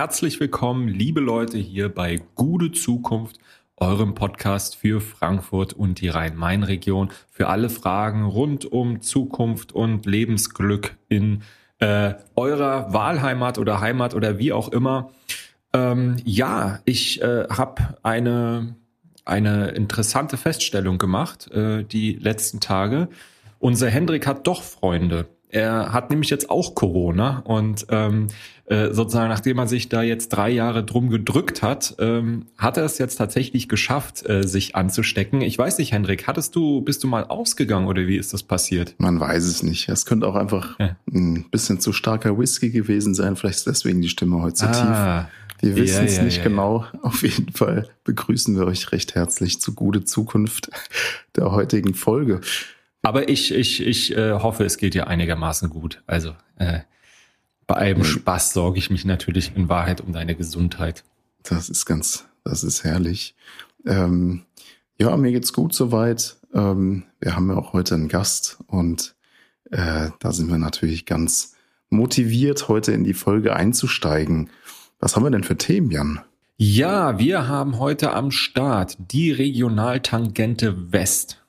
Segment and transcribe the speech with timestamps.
[0.00, 3.36] herzlich willkommen, liebe Leute, hier bei Gute Zukunft,
[3.76, 10.96] eurem Podcast für Frankfurt und die Rhein-Main-Region, für alle Fragen rund um Zukunft und Lebensglück
[11.10, 11.42] in
[11.80, 15.10] äh, eurer Wahlheimat oder Heimat oder wie auch immer.
[15.74, 18.76] Ähm, ja, ich äh, habe eine,
[19.26, 23.10] eine interessante Feststellung gemacht äh, die letzten Tage.
[23.58, 25.26] Unser Hendrik hat doch Freunde.
[25.50, 28.28] Er hat nämlich jetzt auch Corona und ähm,
[28.66, 32.84] äh, sozusagen, nachdem er sich da jetzt drei Jahre drum gedrückt hat, ähm, hat er
[32.84, 35.40] es jetzt tatsächlich geschafft, äh, sich anzustecken.
[35.40, 38.94] Ich weiß nicht, Hendrik, hattest du, bist du mal ausgegangen oder wie ist das passiert?
[38.98, 39.88] Man weiß es nicht.
[39.88, 40.96] Es könnte auch einfach ja.
[41.12, 43.34] ein bisschen zu starker Whisky gewesen sein.
[43.34, 45.22] Vielleicht ist deswegen die Stimme heute so ah.
[45.22, 45.32] tief.
[45.62, 46.86] Wir wissen es ja, ja, nicht genau.
[47.02, 50.70] Auf jeden Fall begrüßen wir euch recht herzlich zu gute Zukunft
[51.36, 52.40] der heutigen Folge.
[53.02, 56.02] Aber ich, ich, ich äh, hoffe, es geht dir einigermaßen gut.
[56.06, 56.80] Also äh,
[57.66, 61.04] bei allem Spaß sorge ich mich natürlich in Wahrheit um deine Gesundheit.
[61.42, 63.34] Das ist ganz, das ist herrlich.
[63.86, 64.44] Ähm,
[64.98, 66.36] ja, mir geht's gut soweit.
[66.52, 69.14] Ähm, wir haben ja auch heute einen Gast und
[69.70, 71.54] äh, da sind wir natürlich ganz
[71.88, 74.50] motiviert, heute in die Folge einzusteigen.
[74.98, 76.20] Was haben wir denn für Themen, Jan?
[76.56, 81.39] Ja, wir haben heute am Start die Regionaltangente West.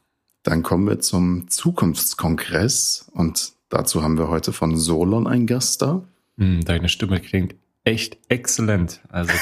[0.43, 6.03] Dann kommen wir zum Zukunftskongress und dazu haben wir heute von Solon einen Gast da.
[6.37, 9.01] Hm, deine Stimme klingt echt exzellent.
[9.09, 9.33] Also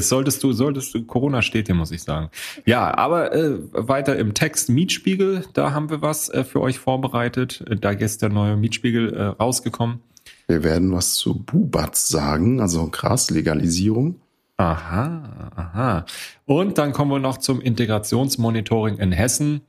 [0.00, 2.30] solltest du, solltest du, Corona steht dir, muss ich sagen.
[2.64, 7.64] Ja, aber äh, weiter im Text Mietspiegel, da haben wir was äh, für euch vorbereitet.
[7.80, 10.00] Da ist der neue Mietspiegel äh, rausgekommen.
[10.46, 14.20] Wir werden was zu Bubatz sagen, also Graslegalisierung.
[14.56, 16.06] Aha, aha.
[16.44, 19.60] Und dann kommen wir noch zum Integrationsmonitoring in Hessen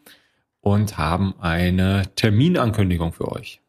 [0.62, 3.62] und haben eine Terminankündigung für euch.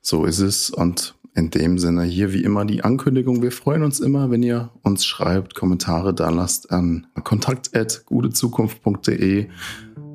[0.00, 0.70] So ist es.
[0.70, 3.42] Und in dem Sinne hier wie immer die Ankündigung.
[3.42, 9.48] Wir freuen uns immer, wenn ihr uns schreibt, Kommentare da lasst an kontakt.gutezukunft.de.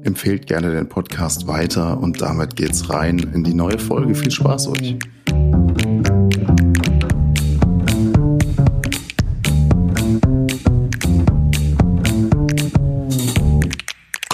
[0.04, 4.16] Empfehlt gerne den Podcast weiter und damit geht's rein in die neue Folge.
[4.16, 4.98] Viel Spaß euch.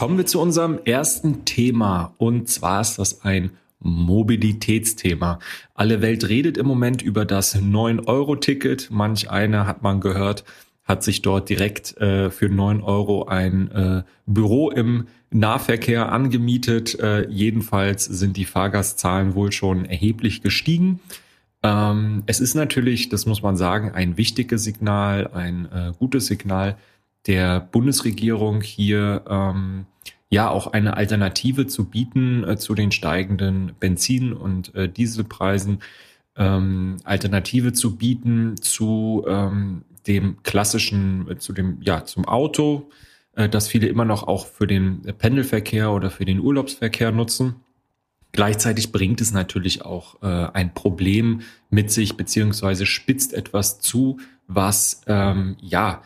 [0.05, 3.49] Kommen wir zu unserem ersten Thema und zwar ist das ein
[3.79, 5.39] Mobilitätsthema.
[5.73, 8.91] Alle Welt redet im Moment über das 9-Euro-Ticket.
[8.91, 10.43] Manch einer hat man gehört,
[10.83, 16.99] hat sich dort direkt äh, für 9 Euro ein äh, Büro im Nahverkehr angemietet.
[16.99, 20.99] Äh, jedenfalls sind die Fahrgastzahlen wohl schon erheblich gestiegen.
[21.63, 26.77] Ähm, es ist natürlich, das muss man sagen, ein wichtiges Signal, ein äh, gutes Signal
[27.27, 29.85] der Bundesregierung hier ähm,
[30.29, 35.79] ja auch eine Alternative zu bieten äh, zu den steigenden Benzin- und äh, Dieselpreisen,
[36.37, 42.89] ähm, Alternative zu bieten zu ähm, dem klassischen, äh, zu dem, ja, zum Auto,
[43.35, 47.55] äh, das viele immer noch auch für den Pendelverkehr oder für den Urlaubsverkehr nutzen.
[48.31, 55.01] Gleichzeitig bringt es natürlich auch äh, ein Problem mit sich, beziehungsweise spitzt etwas zu, was
[55.07, 56.01] ähm, ja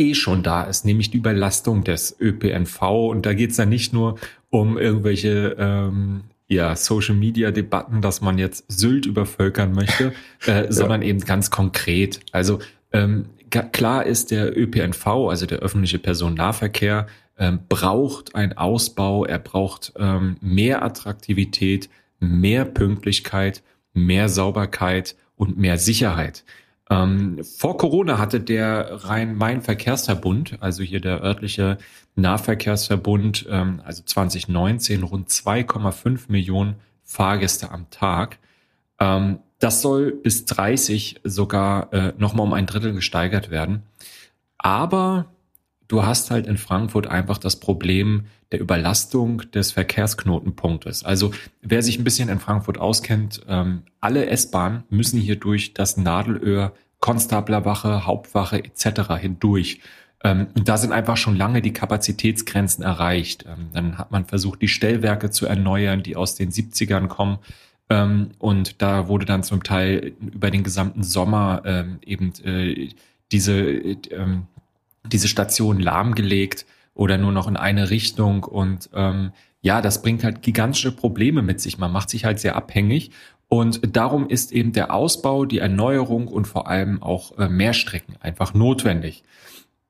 [0.00, 2.82] eh schon da ist, nämlich die Überlastung des ÖPNV.
[2.82, 4.18] Und da geht es dann nicht nur
[4.48, 10.12] um irgendwelche ähm, ja, Social-Media-Debatten, dass man jetzt Sylt übervölkern möchte,
[10.46, 10.72] äh, ja.
[10.72, 12.20] sondern eben ganz konkret.
[12.32, 12.58] Also
[12.92, 17.06] ähm, klar ist, der ÖPNV, also der öffentliche Personennahverkehr,
[17.38, 21.88] ähm, braucht einen Ausbau, er braucht ähm, mehr Attraktivität,
[22.18, 23.62] mehr Pünktlichkeit,
[23.92, 26.44] mehr Sauberkeit und mehr Sicherheit.
[26.90, 31.78] Ähm, vor Corona hatte der Rhein-Main-Verkehrsverbund, also hier der örtliche
[32.16, 38.38] Nahverkehrsverbund, ähm, also 2019 rund 2,5 Millionen Fahrgäste am Tag.
[38.98, 43.84] Ähm, das soll bis 30 sogar äh, nochmal um ein Drittel gesteigert werden.
[44.58, 45.26] Aber
[45.90, 51.04] du hast halt in Frankfurt einfach das Problem der Überlastung des Verkehrsknotenpunktes.
[51.04, 51.32] Also
[51.62, 56.72] wer sich ein bisschen in Frankfurt auskennt, ähm, alle S-Bahnen müssen hier durch das Nadelöhr,
[57.00, 59.14] Konstablerwache, Hauptwache etc.
[59.18, 59.80] hindurch.
[60.22, 63.44] Ähm, und da sind einfach schon lange die Kapazitätsgrenzen erreicht.
[63.48, 67.38] Ähm, dann hat man versucht, die Stellwerke zu erneuern, die aus den 70ern kommen.
[67.88, 72.90] Ähm, und da wurde dann zum Teil über den gesamten Sommer ähm, eben äh,
[73.32, 73.96] diese äh,
[75.06, 78.44] diese Station lahmgelegt oder nur noch in eine Richtung.
[78.44, 81.78] Und ähm, ja, das bringt halt gigantische Probleme mit sich.
[81.78, 83.10] Man macht sich halt sehr abhängig.
[83.48, 88.54] Und darum ist eben der Ausbau, die Erneuerung und vor allem auch äh, Mehrstrecken einfach
[88.54, 89.24] notwendig.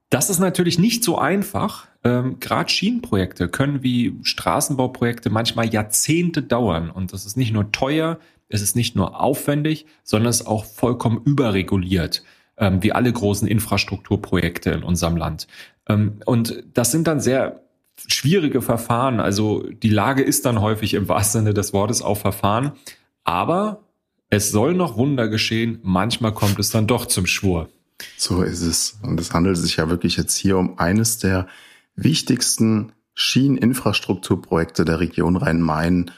[0.08, 1.86] Das ist natürlich nicht so einfach.
[2.02, 6.90] Ähm, Gerade Schienenprojekte können wie Straßenbauprojekte manchmal Jahrzehnte dauern.
[6.90, 8.18] Und das ist nicht nur teuer,
[8.48, 12.24] es ist nicht nur aufwendig, sondern es ist auch vollkommen überreguliert.
[12.60, 15.48] Ähm, wie alle großen Infrastrukturprojekte in unserem Land.
[15.88, 17.62] Ähm, und das sind dann sehr
[18.06, 19.20] schwierige Verfahren.
[19.20, 22.72] Also die Lage ist dann häufig im wahrsten Sinne des Wortes auch Verfahren.
[23.24, 23.82] Aber
[24.28, 25.80] es soll noch Wunder geschehen.
[25.82, 27.68] Manchmal kommt es dann doch zum Schwur.
[28.16, 28.98] So ist es.
[29.02, 31.48] Und es handelt sich ja wirklich jetzt hier um eines der
[31.96, 36.10] wichtigsten Schieneninfrastrukturprojekte der Region Rhein-Main,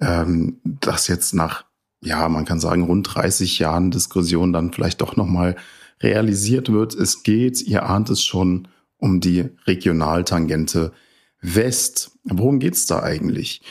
[0.00, 1.64] ähm, das jetzt nach,
[2.02, 5.56] ja, man kann sagen, rund 30 Jahren Diskussion dann vielleicht doch nochmal
[6.00, 6.94] realisiert wird.
[6.94, 8.68] Es geht, ihr ahnt es schon,
[8.98, 10.92] um die Regionaltangente
[11.40, 12.12] West.
[12.24, 13.62] Worum geht's da eigentlich?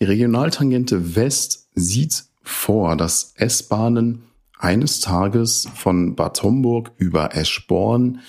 [0.00, 4.22] Die Regionaltangente West sieht vor, dass S-Bahnen
[4.58, 8.20] eines Tages von Bad Homburg über Eschborn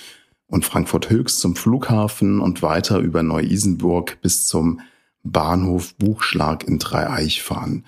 [0.48, 4.82] und Frankfurt Höchst zum Flughafen und weiter über Neu-Isenburg bis zum
[5.24, 7.86] Bahnhof Buchschlag in Dreieich fahren.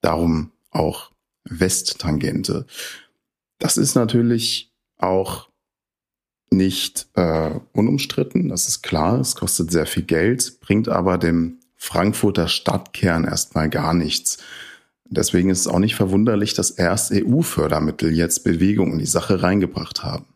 [0.00, 1.10] Darum auch
[1.44, 2.66] Westtangente.
[3.58, 4.67] Das ist natürlich
[4.98, 5.48] auch
[6.50, 12.48] nicht äh, unumstritten, das ist klar, es kostet sehr viel Geld, bringt aber dem Frankfurter
[12.48, 14.38] Stadtkern erstmal gar nichts.
[15.10, 20.02] Deswegen ist es auch nicht verwunderlich, dass erst EU-Fördermittel jetzt Bewegung in die Sache reingebracht
[20.02, 20.26] haben.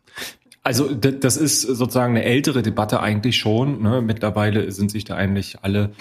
[0.65, 3.83] Also das ist sozusagen eine ältere Debatte eigentlich schon.
[3.83, 4.01] Ne?
[4.01, 5.91] Mittlerweile sind sich da eigentlich alle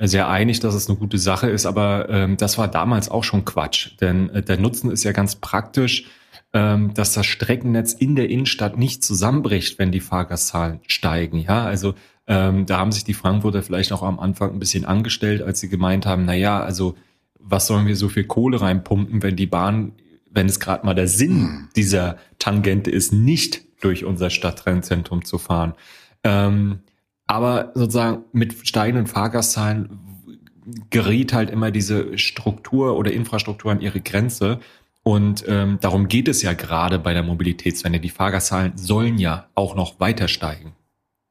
[0.00, 3.44] sehr einig, dass es eine gute Sache ist, aber ähm, das war damals auch schon
[3.44, 3.92] Quatsch.
[4.00, 6.06] Denn äh, der Nutzen ist ja ganz praktisch,
[6.52, 11.38] ähm, dass das Streckennetz in der Innenstadt nicht zusammenbricht, wenn die Fahrgastzahlen steigen.
[11.38, 11.94] Ja, also
[12.26, 15.68] ähm, da haben sich die Frankfurter vielleicht auch am Anfang ein bisschen angestellt, als sie
[15.68, 16.94] gemeint haben, na ja, also
[17.38, 19.92] was sollen wir so viel Kohle reinpumpen, wenn die Bahn,
[20.30, 21.68] wenn es gerade mal der Sinn hm.
[21.76, 25.74] dieser Tangente ist, nicht durch unser Stadtrennzentrum zu fahren.
[26.24, 26.80] Ähm,
[27.26, 30.00] aber sozusagen mit steigenden Fahrgastzahlen
[30.90, 34.60] geriet halt immer diese Struktur oder Infrastruktur an ihre Grenze.
[35.08, 37.98] Und ähm, darum geht es ja gerade bei der Mobilitätswende.
[37.98, 40.74] Die Fahrgastzahlen sollen ja auch noch weiter steigen.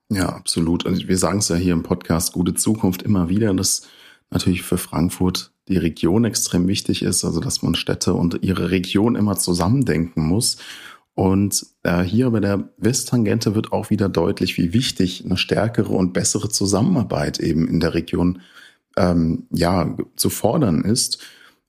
[0.10, 0.88] Ja, absolut.
[0.88, 3.84] Also wir sagen es ja hier im Podcast Gute Zukunft immer wieder, dass
[4.32, 9.16] natürlich für Frankfurt die Region extrem wichtig ist, also dass man Städte und ihre Region
[9.16, 10.58] immer zusammendenken muss.
[11.14, 16.14] Und äh, hier bei der Westtangente wird auch wieder deutlich, wie wichtig eine stärkere und
[16.14, 18.42] bessere Zusammenarbeit eben in der Region
[18.96, 21.20] ähm, ja zu fordern ist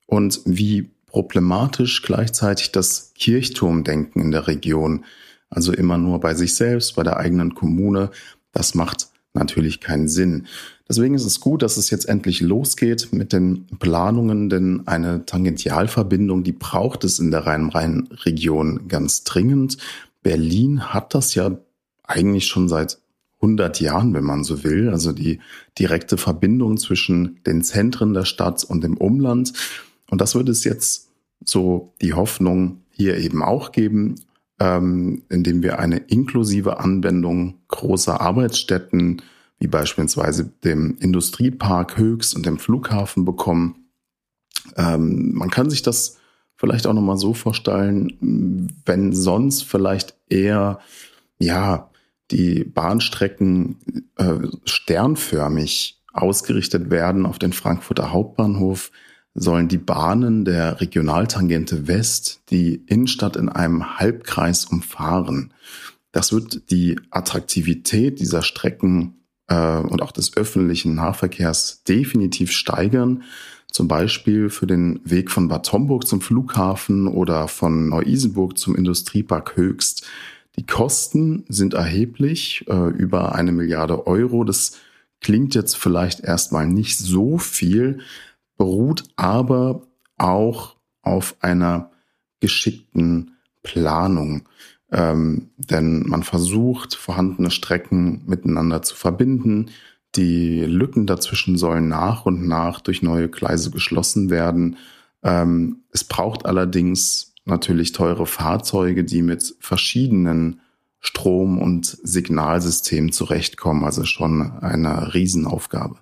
[0.07, 5.05] und wie problematisch gleichzeitig das Kirchturmdenken in der Region,
[5.49, 8.11] also immer nur bei sich selbst, bei der eigenen Kommune,
[8.51, 10.47] das macht natürlich keinen Sinn.
[10.87, 16.43] Deswegen ist es gut, dass es jetzt endlich losgeht mit den Planungen, denn eine Tangentialverbindung,
[16.43, 19.77] die braucht es in der Rhein-Main-Region ganz dringend.
[20.23, 21.59] Berlin hat das ja
[22.03, 22.97] eigentlich schon seit
[23.35, 25.39] 100 Jahren, wenn man so will, also die
[25.77, 29.53] direkte Verbindung zwischen den Zentren der Stadt und dem Umland.
[30.09, 31.09] Und das wird es jetzt
[31.43, 34.15] so die Hoffnung hier eben auch geben,
[34.59, 39.21] ähm, indem wir eine inklusive Anwendung großer Arbeitsstätten
[39.59, 43.89] wie beispielsweise dem Industriepark Höchst und dem Flughafen bekommen.
[44.77, 46.17] Ähm, man kann sich das
[46.55, 50.79] vielleicht auch nochmal so vorstellen, wenn sonst vielleicht eher,
[51.39, 51.89] ja,
[52.31, 53.77] die Bahnstrecken
[54.17, 58.91] äh, sternförmig ausgerichtet werden auf den Frankfurter Hauptbahnhof,
[59.39, 65.53] sollen die Bahnen der Regionaltangente West die Innenstadt in einem Halbkreis umfahren.
[66.11, 69.15] Das wird die Attraktivität dieser Strecken
[69.47, 73.23] äh, und auch des öffentlichen Nahverkehrs definitiv steigern.
[73.71, 79.55] Zum Beispiel für den Weg von Bad Homburg zum Flughafen oder von Neu-Isenburg zum Industriepark
[79.55, 80.07] Höchst.
[80.55, 84.43] Die Kosten sind erheblich, äh, über eine Milliarde Euro.
[84.43, 84.73] Das
[85.21, 87.99] klingt jetzt vielleicht erstmal nicht so viel,
[88.59, 89.87] beruht aber
[90.17, 91.91] auch auf einer
[92.41, 94.47] geschickten Planung.
[94.91, 99.71] Ähm, denn man versucht, vorhandene Strecken miteinander zu verbinden.
[100.15, 104.75] Die Lücken dazwischen sollen nach und nach durch neue Gleise geschlossen werden.
[105.23, 110.59] Ähm, es braucht allerdings natürlich teure Fahrzeuge, die mit verschiedenen
[110.99, 113.85] Strom- und Signalsystemen zurechtkommen.
[113.85, 115.97] Also schon eine Riesenaufgabe.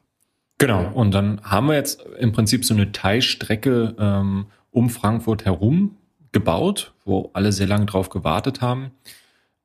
[0.57, 0.91] Genau.
[0.93, 5.97] Und dann haben wir jetzt im Prinzip so eine Teilstrecke ähm, um Frankfurt herum,
[6.31, 8.91] gebaut, wo alle sehr lange drauf gewartet haben.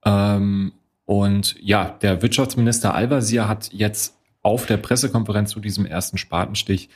[0.04, 0.72] Ähm,
[1.04, 6.88] und ja, der Wirtschaftsminister Al-Wazir hat jetzt auf der Pressekonferenz zu diesem ersten Spatenstich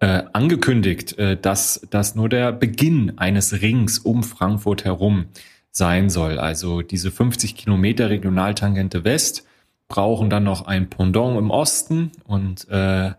[0.00, 5.26] äh, angekündigt, äh, dass das nur der Beginn eines Rings um Frankfurt herum
[5.70, 6.38] sein soll.
[6.38, 9.46] Also diese 50 Kilometer Regionaltangente West
[9.88, 13.12] brauchen dann noch ein Pendant im Osten und äh,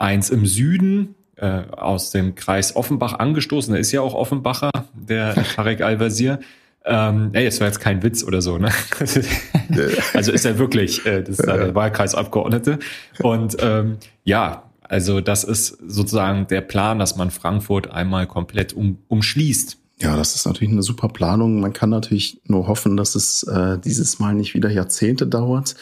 [0.00, 3.74] eins im Süden äh, aus dem Kreis Offenbach angestoßen.
[3.74, 6.40] Er ist ja auch Offenbacher, der Tarek Al-Wazir.
[6.84, 8.70] Ähm, ey, das war jetzt kein Witz oder so, ne?
[10.14, 12.78] also ist er wirklich, äh, das ist der Wahlkreisabgeordnete.
[13.18, 18.98] Und ähm, ja, also das ist sozusagen der Plan, dass man Frankfurt einmal komplett um,
[19.08, 19.76] umschließt.
[19.98, 21.60] Ja, das ist natürlich eine super Planung.
[21.60, 25.76] Man kann natürlich nur hoffen, dass es äh, dieses Mal nicht wieder Jahrzehnte dauert.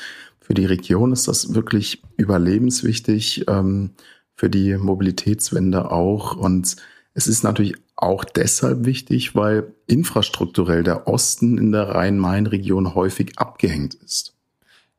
[0.49, 3.91] Für die Region ist das wirklich überlebenswichtig, ähm,
[4.35, 6.37] für die Mobilitätswende auch.
[6.37, 6.77] Und
[7.13, 13.93] es ist natürlich auch deshalb wichtig, weil infrastrukturell der Osten in der Rhein-Main-Region häufig abgehängt
[13.93, 14.39] ist.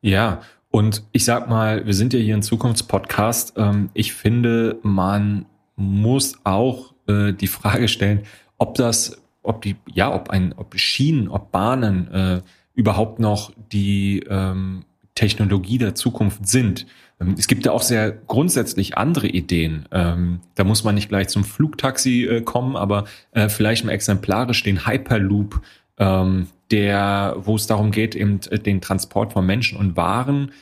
[0.00, 3.54] Ja, und ich sag mal, wir sind ja hier ein Zukunftspodcast.
[3.56, 8.20] Ähm, ich finde, man muss auch äh, die Frage stellen,
[8.56, 12.40] ob das, ob die, ja, ob ein, ob Schienen, ob Bahnen äh,
[12.74, 16.86] überhaupt noch die ähm, Technologie der Zukunft sind.
[17.20, 19.86] Ähm, es gibt ja auch sehr grundsätzlich andere Ideen.
[19.92, 24.62] Ähm, da muss man nicht gleich zum Flugtaxi äh, kommen, aber äh, vielleicht mal exemplarisch
[24.62, 25.60] den Hyperloop,
[25.98, 30.52] ähm, der, wo es darum geht, eben äh, den Transport von Menschen und Waren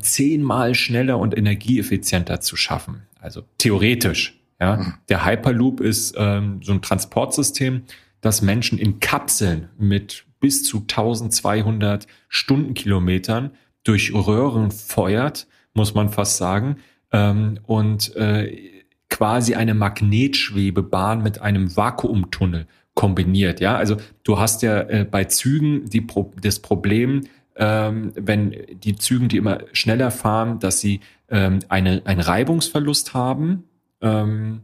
[0.00, 3.02] zehnmal schneller und energieeffizienter zu schaffen.
[3.20, 4.40] Also theoretisch.
[4.58, 4.94] Ja, mhm.
[5.10, 7.82] der Hyperloop ist so ein Transportsystem,
[8.22, 13.50] das Menschen in Kapseln mit bis zu 1200 Stundenkilometern
[13.84, 16.76] durch Röhren feuert, muss man fast sagen,
[17.12, 18.70] ähm, und äh,
[19.08, 23.60] quasi eine Magnetschwebebahn mit einem Vakuumtunnel kombiniert.
[23.60, 27.22] Ja, also du hast ja äh, bei Zügen die Pro das Problem,
[27.56, 33.64] ähm, wenn die Zügen, die immer schneller fahren, dass sie ähm, eine, einen Reibungsverlust haben
[34.00, 34.62] ähm,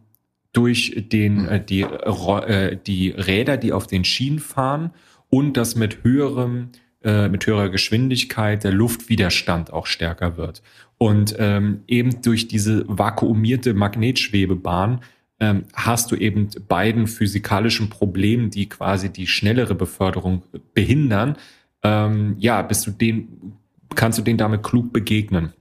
[0.53, 4.93] durch den, äh, die, äh, die Räder, die auf den Schienen fahren
[5.31, 6.71] und das mit höherem
[7.07, 10.63] äh, mit höherer Geschwindigkeit der Luftwiderstand auch stärker wird.
[10.99, 15.01] Und ähm, eben durch diese vakuumierte Magnetschwebebahn
[15.39, 20.43] ähm, hast du eben beiden physikalischen Problemen, die quasi die schnellere Beförderung
[20.75, 21.37] behindern,
[21.83, 23.53] ähm, ja, bist du den,
[23.95, 25.53] kannst du denen damit klug begegnen.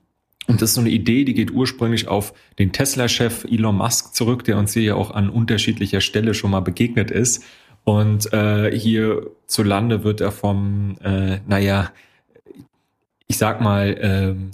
[0.48, 4.44] Und das ist so eine Idee, die geht ursprünglich auf den Tesla-Chef Elon Musk zurück,
[4.44, 7.44] der uns hier ja auch an unterschiedlicher Stelle schon mal begegnet ist.
[7.88, 11.92] Und äh, hier zu Lande wird er vom, äh, naja,
[13.28, 14.50] ich sag mal, ähm,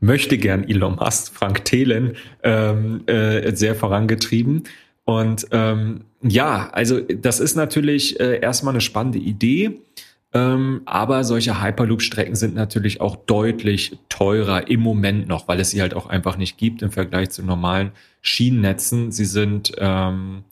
[0.00, 4.64] möchte gern Elon Musk, Frank Thelen, ähm, äh, sehr vorangetrieben.
[5.04, 9.82] Und ähm, ja, also das ist natürlich äh, erstmal eine spannende Idee.
[10.32, 15.82] Ähm, aber solche Hyperloop-Strecken sind natürlich auch deutlich teurer im Moment noch, weil es sie
[15.82, 17.90] halt auch einfach nicht gibt im Vergleich zu normalen
[18.22, 19.12] Schienennetzen.
[19.12, 20.44] Sie sind ähm,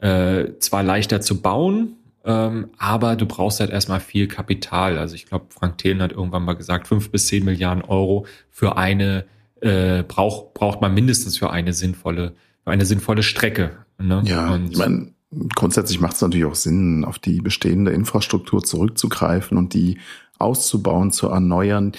[0.00, 4.98] äh, zwar leichter zu bauen, ähm, aber du brauchst halt erstmal viel Kapital.
[4.98, 8.76] Also ich glaube, Frank Thelen hat irgendwann mal gesagt, fünf bis zehn Milliarden Euro für
[8.76, 9.24] eine
[9.60, 12.34] äh, braucht braucht man mindestens für eine sinnvolle
[12.64, 13.76] für eine sinnvolle Strecke.
[13.98, 14.22] Ne?
[14.26, 15.14] Ja, Und, ich meine,
[15.54, 19.98] grundsätzlich macht es natürlich auch Sinn, auf die bestehende Infrastruktur zurückzugreifen und die
[20.38, 21.92] auszubauen, zu erneuern.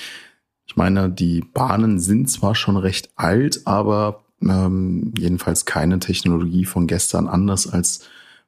[0.66, 6.88] Ich meine, die Bahnen sind zwar schon recht alt, aber ähm, jedenfalls keine Technologie von
[6.88, 8.02] gestern anders als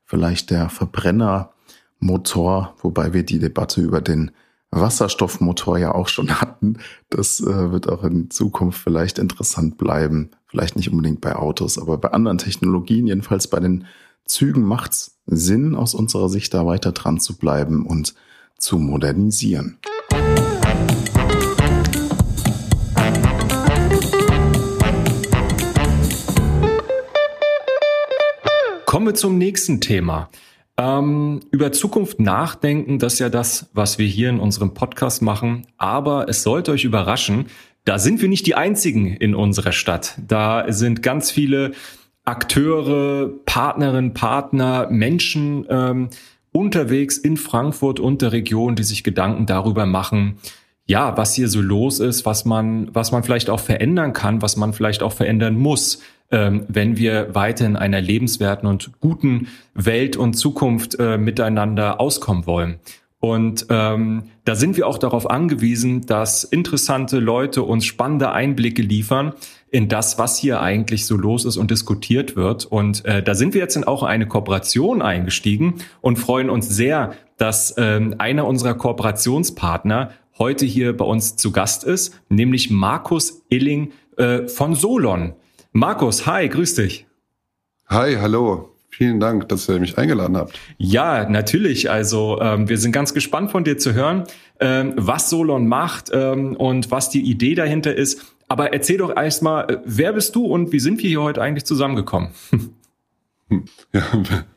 [0.05, 4.31] vielleicht der Verbrennermotor, wobei wir die Debatte über den
[4.71, 6.77] Wasserstoffmotor ja auch schon hatten.
[7.09, 10.31] Das äh, wird auch in Zukunft vielleicht interessant bleiben.
[10.47, 13.85] Vielleicht nicht unbedingt bei Autos, aber bei anderen Technologien, jedenfalls bei den
[14.25, 18.13] Zügen macht es Sinn, aus unserer Sicht da weiter dran zu bleiben und
[18.57, 19.79] zu modernisieren.
[28.99, 30.29] Kommen wir zum nächsten Thema.
[30.75, 35.65] Ähm, über Zukunft nachdenken, das ist ja das, was wir hier in unserem Podcast machen.
[35.77, 37.45] Aber es sollte euch überraschen,
[37.85, 40.19] da sind wir nicht die einzigen in unserer Stadt.
[40.27, 41.71] Da sind ganz viele
[42.25, 46.09] Akteure, Partnerinnen, Partner, Menschen ähm,
[46.51, 50.39] unterwegs in Frankfurt und der Region, die sich Gedanken darüber machen,
[50.87, 54.57] ja, was hier so los ist, was man, was man vielleicht auch verändern kann, was
[54.57, 56.01] man vielleicht auch verändern muss
[56.31, 62.45] ähm, wenn wir weiter in einer lebenswerten und guten Welt und Zukunft äh, miteinander auskommen
[62.45, 62.79] wollen.
[63.21, 69.33] Und ähm, da sind wir auch darauf angewiesen, dass interessante Leute uns spannende Einblicke liefern
[69.71, 72.65] in das, was hier eigentlich so los ist und diskutiert wird.
[72.65, 77.13] Und äh, da sind wir jetzt in auch eine Kooperation eingestiegen und freuen uns sehr,
[77.37, 83.91] dass ähm, einer unserer Kooperationspartner heute hier bei uns zu Gast ist, nämlich Markus Illing
[84.17, 85.33] äh, von Solon.
[85.71, 87.05] Markus, hi, grüß dich.
[87.87, 88.75] Hi, hallo.
[88.89, 90.59] Vielen Dank, dass ihr mich eingeladen habt.
[90.77, 91.91] Ja, natürlich.
[91.91, 94.23] Also ähm, wir sind ganz gespannt von dir zu hören,
[94.59, 98.21] ähm, was Solon macht ähm, und was die Idee dahinter ist.
[98.47, 101.65] Aber erzähl doch erstmal, äh, wer bist du und wie sind wir hier heute eigentlich
[101.65, 102.29] zusammengekommen?
[103.91, 104.03] Ja,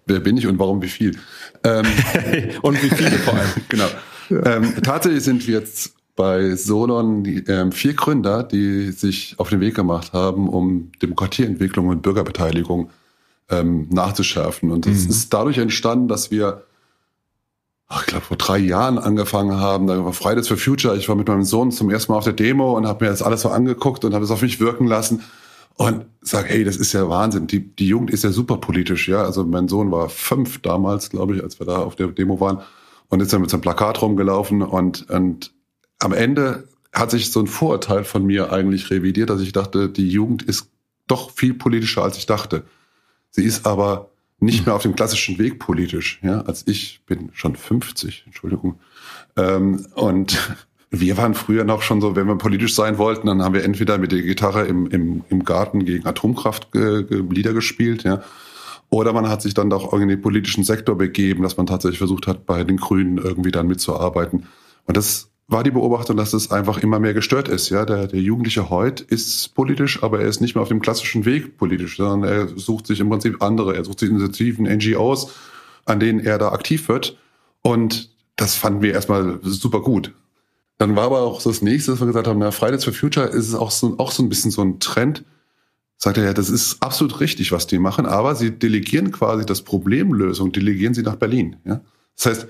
[0.05, 1.17] wer bin ich und warum wie viel?
[1.65, 1.87] Ähm,
[2.61, 3.49] und wie viele vor allem.
[3.71, 3.87] genau.
[4.29, 9.75] Ähm, tatsächlich sind wir jetzt bei Solon ähm, vier Gründer, die sich auf den Weg
[9.75, 12.91] gemacht haben, um Demokratieentwicklung und Bürgerbeteiligung
[13.49, 14.71] ähm, nachzuschärfen.
[14.71, 15.11] Und es mhm.
[15.11, 16.65] ist dadurch entstanden, dass wir,
[17.89, 19.87] ach, ich glaube, vor drei Jahren angefangen haben.
[19.87, 20.97] Da war Fridays for Future.
[20.97, 23.23] Ich war mit meinem Sohn zum ersten Mal auf der Demo und habe mir das
[23.23, 25.23] alles so angeguckt und habe es auf mich wirken lassen
[25.77, 27.47] und sag, hey, das ist ja Wahnsinn.
[27.47, 29.25] Die, die Jugend ist ja super politisch, ja.
[29.25, 32.61] Also mein Sohn war fünf damals, glaube ich, als wir da auf der Demo waren
[33.09, 35.53] und ist dann mit seinem Plakat rumgelaufen und, und
[36.03, 40.09] am Ende hat sich so ein Vorurteil von mir eigentlich revidiert, dass ich dachte, die
[40.09, 40.69] Jugend ist
[41.07, 42.65] doch viel politischer, als ich dachte.
[43.31, 46.21] Sie ist aber nicht mehr auf dem klassischen Weg politisch.
[46.23, 48.79] Ja, als ich bin schon 50, Entschuldigung.
[49.37, 50.39] Ähm, und
[50.91, 53.97] wir waren früher noch schon so, wenn wir politisch sein wollten, dann haben wir entweder
[53.97, 58.23] mit der Gitarre im, im, im Garten gegen Atomkraft äh, Lieder gespielt, ja.
[58.91, 62.27] Oder man hat sich dann doch in den politischen Sektor begeben, dass man tatsächlich versucht
[62.27, 64.45] hat, bei den Grünen irgendwie dann mitzuarbeiten.
[64.85, 67.69] Und das war die Beobachtung, dass es einfach immer mehr gestört ist.
[67.69, 71.25] Ja, der, der Jugendliche heute ist politisch, aber er ist nicht mehr auf dem klassischen
[71.25, 73.77] Weg politisch, sondern er sucht sich im Prinzip andere.
[73.77, 75.33] Er sucht sich Initiativen, NGOs,
[75.85, 77.17] an denen er da aktiv wird.
[77.63, 80.13] Und das fanden wir erstmal super gut.
[80.79, 83.55] Dann war aber auch das nächste, was wir gesagt haben, na, Fridays for Future ist
[83.55, 85.25] auch so, auch so ein bisschen so ein Trend.
[85.97, 89.63] Sagt er ja, das ist absolut richtig, was die machen, aber sie delegieren quasi das
[89.63, 91.57] Problemlösung, delegieren sie nach Berlin.
[91.65, 91.83] Ja?
[92.17, 92.49] Das heißt,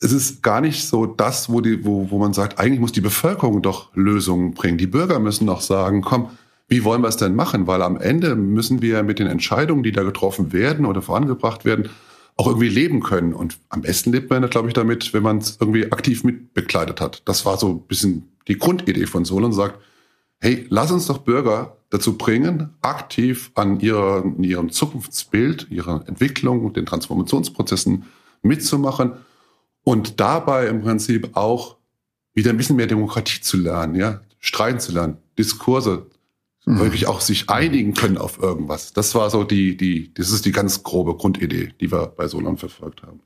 [0.00, 3.02] es ist gar nicht so das, wo, die, wo, wo man sagt, eigentlich muss die
[3.02, 4.78] Bevölkerung doch Lösungen bringen.
[4.78, 6.30] Die Bürger müssen doch sagen, komm,
[6.68, 7.66] wie wollen wir es denn machen?
[7.66, 11.90] Weil am Ende müssen wir mit den Entscheidungen, die da getroffen werden oder vorangebracht werden,
[12.36, 13.34] auch irgendwie leben können.
[13.34, 17.22] Und am besten lebt man, glaube ich, damit, wenn man es irgendwie aktiv mitbekleidet hat.
[17.26, 19.80] Das war so ein bisschen die Grundidee von Solon, sagt,
[20.40, 26.86] hey, lass uns doch Bürger dazu bringen, aktiv an ihrer, ihrem Zukunftsbild, ihrer Entwicklung, den
[26.86, 28.04] Transformationsprozessen
[28.42, 29.12] mitzumachen
[29.84, 31.76] und dabei im Prinzip auch
[32.34, 36.06] wieder ein bisschen mehr Demokratie zu lernen, ja, streiten zu lernen, Diskurse,
[36.64, 36.78] mhm.
[36.78, 38.92] wirklich auch sich einigen können auf irgendwas.
[38.92, 42.56] Das war so die, die, das ist die ganz grobe Grundidee, die wir bei Solon
[42.56, 43.20] verfolgt haben.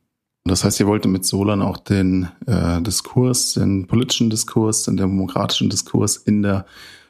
[0.45, 5.71] Das heißt, ihr wolltet mit Solon auch den äh, Diskurs, den politischen Diskurs, den demokratischen
[5.71, 6.67] Diskurs in der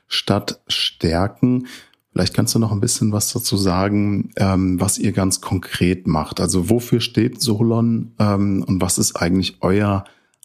[0.06, 1.66] Stadt stärken.
[2.14, 6.38] Vielleicht kannst du noch ein bisschen was dazu sagen, ähm, was ihr ganz konkret macht.
[6.40, 10.04] Also wofür steht Solon ähm, und was ist eigentlich euer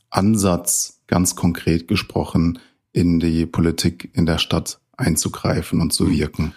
[0.10, 2.58] Ansatz, ganz konkret gesprochen,
[2.92, 6.54] in die Politik in der Stadt einzugreifen und zu wirken?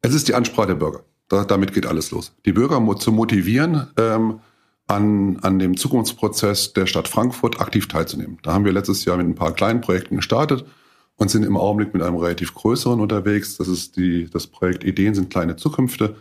[0.00, 1.00] Es ist die Ansprache der Bürger.
[1.28, 2.32] Da, damit geht alles los.
[2.44, 4.38] Die Bürger zu motivieren, ähm,
[4.86, 8.38] an, an dem Zukunftsprozess der Stadt Frankfurt aktiv teilzunehmen.
[8.42, 10.64] Da haben wir letztes Jahr mit ein paar kleinen Projekten gestartet
[11.16, 13.56] und sind im Augenblick mit einem relativ größeren unterwegs.
[13.56, 16.16] Das ist die, das Projekt Ideen sind kleine Zukünfte.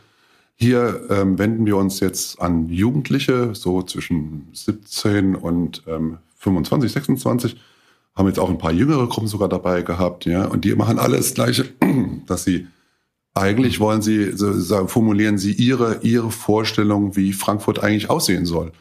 [0.56, 7.58] Hier ähm, wenden wir uns jetzt an Jugendliche, so zwischen 17 und ähm, 25, 26.
[8.16, 10.46] Haben jetzt auch ein paar jüngere Gruppen sogar dabei gehabt, ja.
[10.46, 11.66] Und die machen alles Gleiche,
[12.28, 12.68] dass sie
[13.34, 18.72] eigentlich wollen sie, so formulieren sie ihre, ihre Vorstellung, wie Frankfurt eigentlich aussehen soll.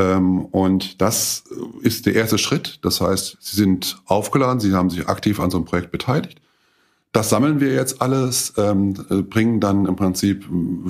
[0.00, 1.44] Ähm, und das
[1.82, 2.78] ist der erste Schritt.
[2.82, 6.40] Das heißt, Sie sind aufgeladen, Sie haben sich aktiv an so einem Projekt beteiligt.
[7.12, 8.94] Das sammeln wir jetzt alles, ähm,
[9.28, 10.46] bringen dann im Prinzip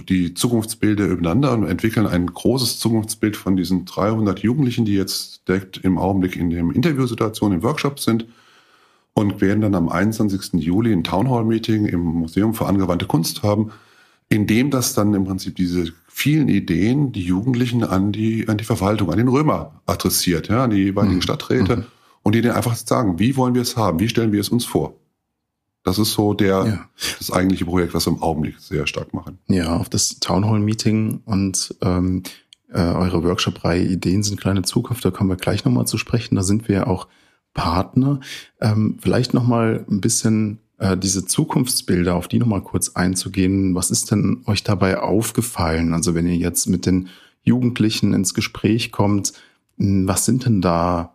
[0.06, 5.78] die Zukunftsbilder übereinander und entwickeln ein großes Zukunftsbild von diesen 300 Jugendlichen, die jetzt direkt
[5.78, 8.26] im Augenblick in dem Interviewsituation im Workshop sind
[9.14, 10.62] und werden dann am 21.
[10.62, 13.72] Juli ein Townhall-Meeting im Museum für angewandte Kunst haben,
[14.30, 18.64] in dem das dann im Prinzip diese vielen Ideen die Jugendlichen an die, an die
[18.64, 21.22] Verwaltung, an den Römer adressiert, ja, an die jeweiligen mhm.
[21.22, 21.84] Stadträte mhm.
[22.22, 24.64] und die denen einfach sagen, wie wollen wir es haben, wie stellen wir es uns
[24.64, 24.94] vor.
[25.82, 26.88] Das ist so der, ja.
[27.18, 29.38] das eigentliche Projekt, was wir im Augenblick sehr stark machen.
[29.48, 32.22] Ja, auf das Townhall-Meeting und ähm,
[32.68, 36.36] äh, eure Workshop-Reihe Ideen sind kleine Zukunft, da kommen wir gleich nochmal zu sprechen.
[36.36, 37.08] Da sind wir auch
[37.54, 38.20] Partner.
[38.60, 43.74] Ähm, vielleicht nochmal ein bisschen äh, diese Zukunftsbilder, auf die nochmal kurz einzugehen.
[43.74, 45.92] Was ist denn euch dabei aufgefallen?
[45.92, 47.08] Also wenn ihr jetzt mit den
[47.42, 49.34] Jugendlichen ins Gespräch kommt,
[49.78, 51.14] hm, was sind denn da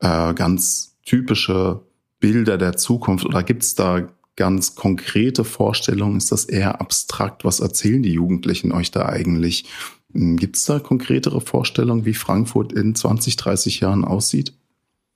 [0.00, 1.82] äh, ganz typische
[2.20, 6.16] Bilder der Zukunft oder gibt es da ganz konkrete Vorstellungen?
[6.16, 7.44] Ist das eher abstrakt?
[7.44, 9.66] Was erzählen die Jugendlichen euch da eigentlich?
[10.14, 14.54] Hm, gibt es da konkretere Vorstellungen, wie Frankfurt in 20, 30 Jahren aussieht?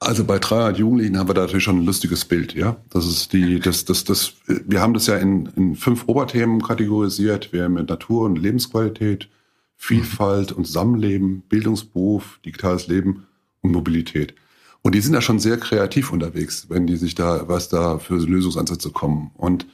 [0.07, 2.77] Also bei 300 Jugendlichen haben wir da natürlich schon ein lustiges Bild, ja.
[2.91, 7.53] Das ist die, das, das, das, wir haben das ja in, in fünf Oberthemen kategorisiert.
[7.53, 9.29] Wir haben Natur und Lebensqualität,
[9.77, 13.27] Vielfalt und Zusammenleben, Bildungsberuf, digitales Leben
[13.63, 14.37] und Mobilität.
[14.83, 18.15] Und die sind da schon sehr kreativ unterwegs, wenn die sich da, was da für
[18.15, 19.33] Lösungsansätze kommen.
[19.35, 19.67] Und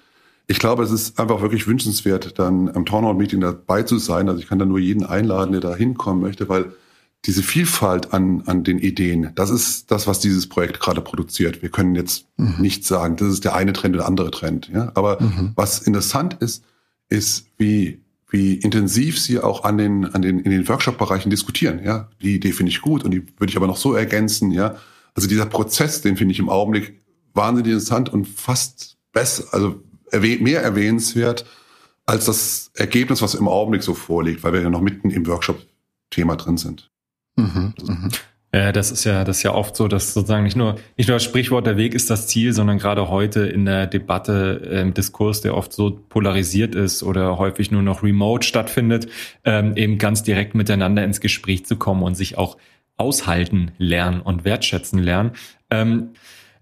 [0.46, 4.30] ich glaube, es ist einfach wirklich wünschenswert, dann am Townhall-Meeting dabei zu sein.
[4.30, 6.72] Also ich kann da nur jeden einladen, der da hinkommen möchte, weil
[7.24, 11.62] diese Vielfalt an, an den Ideen, das ist das, was dieses Projekt gerade produziert.
[11.62, 12.56] Wir können jetzt mhm.
[12.58, 14.70] nicht sagen, das ist der eine Trend oder der andere Trend.
[14.72, 14.90] Ja?
[14.94, 15.52] Aber mhm.
[15.54, 16.64] was interessant ist,
[17.08, 21.80] ist, wie, wie intensiv sie auch an den, an den, in den Workshop-Bereichen diskutieren.
[21.84, 22.08] Ja?
[22.20, 24.50] Die Idee finde ich gut und die würde ich aber noch so ergänzen.
[24.50, 24.76] Ja?
[25.14, 27.02] Also dieser Prozess, den finde ich im Augenblick
[27.34, 29.80] wahnsinnig interessant und fast besser, also
[30.20, 31.46] mehr erwähnenswert
[32.04, 36.36] als das Ergebnis, was im Augenblick so vorliegt, weil wir ja noch mitten im Workshop-Thema
[36.36, 36.91] drin sind.
[37.36, 38.08] Mhm, mh.
[38.54, 41.16] Ja, das ist ja, das ist ja oft so, dass sozusagen nicht nur, nicht nur
[41.16, 45.40] das Sprichwort, der Weg ist das Ziel, sondern gerade heute in der Debatte, im Diskurs,
[45.40, 49.08] der oft so polarisiert ist oder häufig nur noch remote stattfindet,
[49.44, 52.58] ähm, eben ganz direkt miteinander ins Gespräch zu kommen und sich auch
[52.98, 55.32] aushalten lernen und wertschätzen lernen.
[55.70, 56.10] Ähm,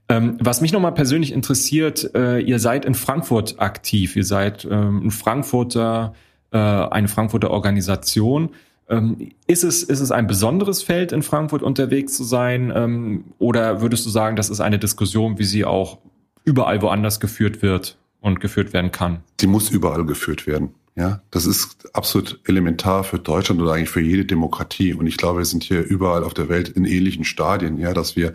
[0.09, 5.07] ähm, was mich nochmal persönlich interessiert, äh, ihr seid in Frankfurt aktiv, ihr seid ähm,
[5.07, 6.15] ein Frankfurter,
[6.53, 8.51] äh, eine Frankfurter Organisation.
[8.91, 12.73] Ähm, ist, es, ist es ein besonderes Feld, in Frankfurt unterwegs zu sein?
[12.75, 15.99] Ähm, oder würdest du sagen, das ist eine Diskussion, wie sie auch
[16.45, 19.21] überall woanders geführt wird und geführt werden kann?
[19.41, 20.75] Sie muss überall geführt werden.
[20.97, 24.93] Ja, das ist absolut elementar für Deutschland oder eigentlich für jede Demokratie.
[24.93, 28.17] Und ich glaube, wir sind hier überall auf der Welt in ähnlichen Stadien, ja, dass
[28.17, 28.35] wir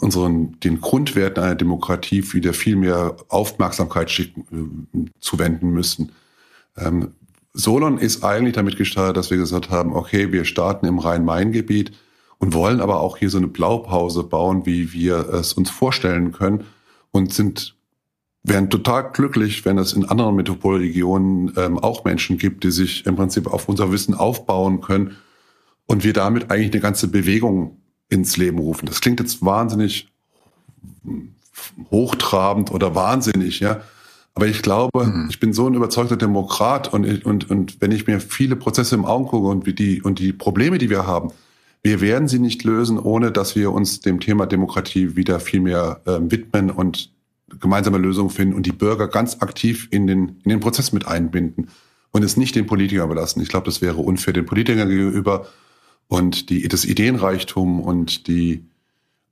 [0.00, 6.12] unseren, den Grundwerten einer Demokratie wieder viel mehr Aufmerksamkeit schicken, äh, zuwenden müssen.
[6.76, 7.14] Ähm,
[7.52, 11.92] Solon ist eigentlich damit gestartet, dass wir gesagt haben, okay, wir starten im Rhein-Main-Gebiet
[12.38, 16.64] und wollen aber auch hier so eine Blaupause bauen, wie wir es uns vorstellen können
[17.10, 17.74] und sind
[18.44, 23.16] wären total glücklich, wenn es in anderen Metropolregionen ähm, auch Menschen gibt, die sich im
[23.16, 25.16] Prinzip auf unser Wissen aufbauen können
[25.86, 28.86] und wir damit eigentlich eine ganze Bewegung ins Leben rufen.
[28.86, 30.08] Das klingt jetzt wahnsinnig
[31.90, 33.82] hochtrabend oder wahnsinnig, ja.
[34.38, 35.26] Aber ich glaube, mhm.
[35.28, 39.04] ich bin so ein überzeugter Demokrat und, und, und wenn ich mir viele Prozesse im
[39.04, 41.32] Augen gucke und, wie die, und die Probleme, die wir haben,
[41.82, 46.02] wir werden sie nicht lösen, ohne dass wir uns dem Thema Demokratie wieder viel mehr
[46.04, 47.10] äh, widmen und
[47.58, 51.70] gemeinsame Lösungen finden und die Bürger ganz aktiv in den, in den Prozess mit einbinden
[52.12, 53.42] und es nicht den Politikern überlassen.
[53.42, 55.48] Ich glaube, das wäre unfair den Politikern gegenüber
[56.06, 58.64] und die, das Ideenreichtum und die,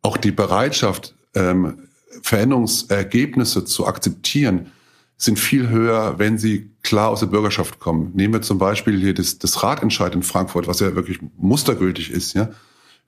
[0.02, 1.78] auch die Bereitschaft, ähm,
[2.22, 4.72] Veränderungsergebnisse zu akzeptieren,
[5.16, 8.12] sind viel höher, wenn sie klar aus der Bürgerschaft kommen.
[8.14, 12.34] Nehmen wir zum Beispiel hier das, das Ratentscheid in Frankfurt, was ja wirklich mustergültig ist,
[12.34, 12.50] ja.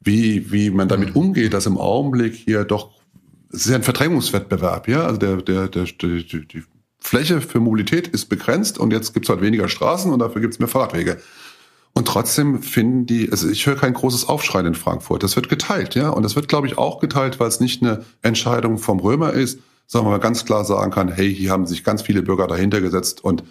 [0.01, 1.23] Wie, wie man damit mhm.
[1.23, 2.90] umgeht, dass im Augenblick hier doch,
[3.53, 5.03] es ist ja ein Verdrängungswettbewerb, ja.
[5.05, 6.62] Also der, der, der, die, die
[7.01, 10.68] Fläche für Mobilität ist begrenzt und jetzt gibt's halt weniger Straßen und dafür gibt's mehr
[10.68, 11.18] Fahrradwege.
[11.92, 15.23] Und trotzdem finden die, also ich höre kein großes Aufschreien in Frankfurt.
[15.23, 16.11] Das wird geteilt, ja.
[16.11, 19.59] Und das wird, glaube ich, auch geteilt, weil es nicht eine Entscheidung vom Römer ist,
[19.88, 23.24] sondern man ganz klar sagen kann, hey, hier haben sich ganz viele Bürger dahinter gesetzt
[23.24, 23.42] und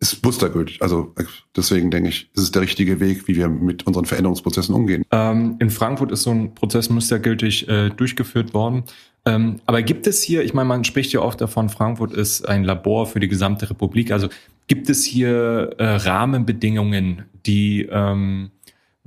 [0.00, 0.82] ist mustergültig.
[0.82, 1.14] Also
[1.54, 5.04] deswegen denke ich, ist es der richtige Weg, wie wir mit unseren Veränderungsprozessen umgehen.
[5.10, 8.84] Ähm, in Frankfurt ist so ein Prozess mustergültig äh, durchgeführt worden.
[9.24, 12.64] Ähm, aber gibt es hier, ich meine, man spricht ja oft davon, Frankfurt ist ein
[12.64, 14.10] Labor für die gesamte Republik.
[14.10, 14.28] Also
[14.66, 18.50] gibt es hier äh, Rahmenbedingungen, die ähm,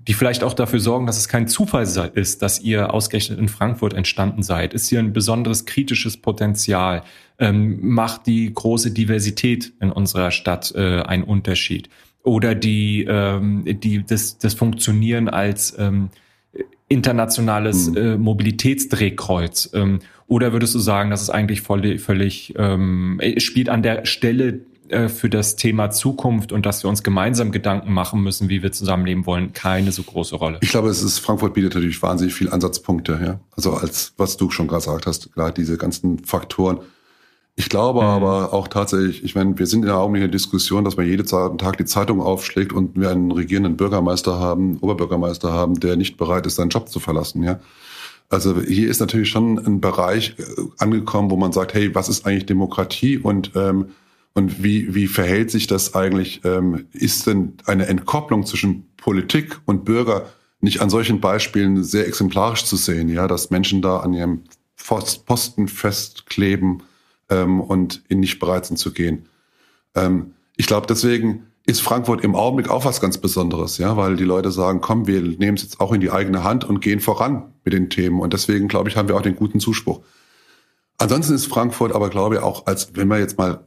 [0.08, 1.84] die vielleicht auch dafür sorgen, dass es kein Zufall
[2.14, 4.74] ist, dass ihr ausgerechnet in Frankfurt entstanden seid?
[4.74, 7.04] Ist hier ein besonderes kritisches Potenzial?
[7.38, 11.90] Ähm, macht die große Diversität in unserer Stadt äh, einen Unterschied?
[12.24, 16.10] Oder die, ähm, die, das, das Funktionieren als ähm,
[16.88, 17.98] internationales mhm.
[17.98, 19.72] äh, Mobilitätsdrehkreuz?
[19.74, 24.62] Ähm, oder würdest du sagen, dass es eigentlich voll, völlig ähm, spielt an der Stelle
[24.90, 28.72] äh, für das Thema Zukunft und dass wir uns gemeinsam Gedanken machen müssen, wie wir
[28.72, 30.58] zusammenleben wollen, keine so große Rolle.
[30.62, 33.40] Ich glaube, es ist, Frankfurt bietet natürlich wahnsinnig viele Ansatzpunkte, ja.
[33.56, 36.80] Also als, was du schon gesagt hast, klar, diese ganzen Faktoren.
[37.56, 38.08] Ich glaube mhm.
[38.08, 41.78] aber auch tatsächlich, ich meine, wir sind in der augenblicklichen Diskussion, dass man jeden Tag
[41.78, 46.56] die Zeitung aufschlägt und wir einen regierenden Bürgermeister haben, Oberbürgermeister haben, der nicht bereit ist,
[46.56, 47.60] seinen Job zu verlassen, ja.
[48.30, 50.44] Also hier ist natürlich schon ein Bereich äh,
[50.78, 53.90] angekommen, wo man sagt, hey, was ist eigentlich Demokratie und ähm,
[54.40, 56.42] und wie, wie verhält sich das eigentlich?
[56.46, 60.28] Ähm, ist denn eine Entkopplung zwischen Politik und Bürger
[60.62, 64.44] nicht an solchen Beispielen sehr exemplarisch zu sehen, ja, dass Menschen da an ihrem
[65.26, 66.84] Posten festkleben
[67.30, 69.28] ähm, und in nicht bereit sind zu gehen.
[69.94, 74.24] Ähm, ich glaube, deswegen ist Frankfurt im Augenblick auch was ganz Besonderes, ja, weil die
[74.24, 77.54] Leute sagen, komm, wir nehmen es jetzt auch in die eigene Hand und gehen voran
[77.66, 78.22] mit den Themen.
[78.22, 80.00] Und deswegen, glaube ich, haben wir auch den guten Zuspruch.
[81.00, 83.64] Ansonsten ist Frankfurt aber, glaube ich, auch als, wenn wir jetzt mal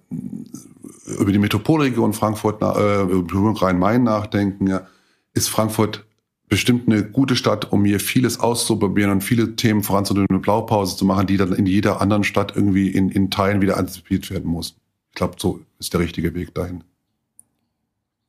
[1.19, 4.87] über die Metropolregion Frankfurt, äh, Rhein-Main nachdenken, ja,
[5.35, 6.05] ist Frankfurt
[6.49, 11.07] bestimmt eine gute Stadt, um hier vieles auszuprobieren und viele Themen voranzudrehen, eine Blaupause zu
[11.07, 14.77] machen, die dann in jeder anderen Stadt irgendwie in, in Teilen wieder antizipiert werden muss.
[15.09, 16.85] Ich glaube, so ist der richtige Weg dahin.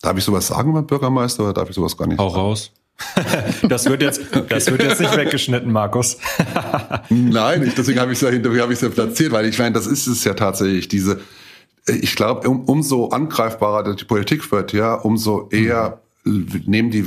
[0.01, 2.17] Darf ich sowas sagen beim Bürgermeister oder darf ich sowas gar nicht?
[2.17, 2.71] Hau raus.
[3.67, 6.17] das wird jetzt, das wird jetzt nicht weggeschnitten, Markus.
[7.10, 10.08] Nein, ich, deswegen habe ich es ja es ja platziert, weil ich meine, das ist
[10.08, 11.19] es ja tatsächlich diese.
[11.86, 16.63] Ich glaube, um, umso angreifbarer die Politik wird, ja, umso eher mhm.
[16.65, 17.01] nehmen die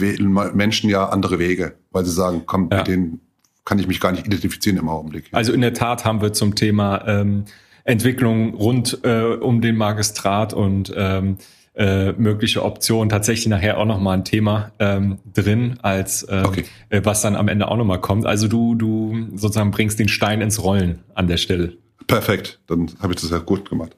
[0.53, 2.79] Menschen ja andere Wege, weil sie sagen, komm, ja.
[2.79, 3.21] mit denen
[3.65, 5.29] kann ich mich gar nicht identifizieren im Augenblick.
[5.33, 7.47] Also in der Tat haben wir zum Thema ähm,
[7.85, 11.39] Entwicklung rund äh, um den Magistrat und ähm,
[11.77, 16.65] äh, mögliche Optionen tatsächlich nachher auch nochmal ein Thema ähm, drin, als äh, okay.
[17.03, 18.27] was dann am Ende auch nochmal kommt.
[18.27, 21.77] Also du, du sozusagen bringst den Stein ins Rollen an der Stelle.
[22.07, 23.97] Perfekt, dann habe ich das ja gut gemacht.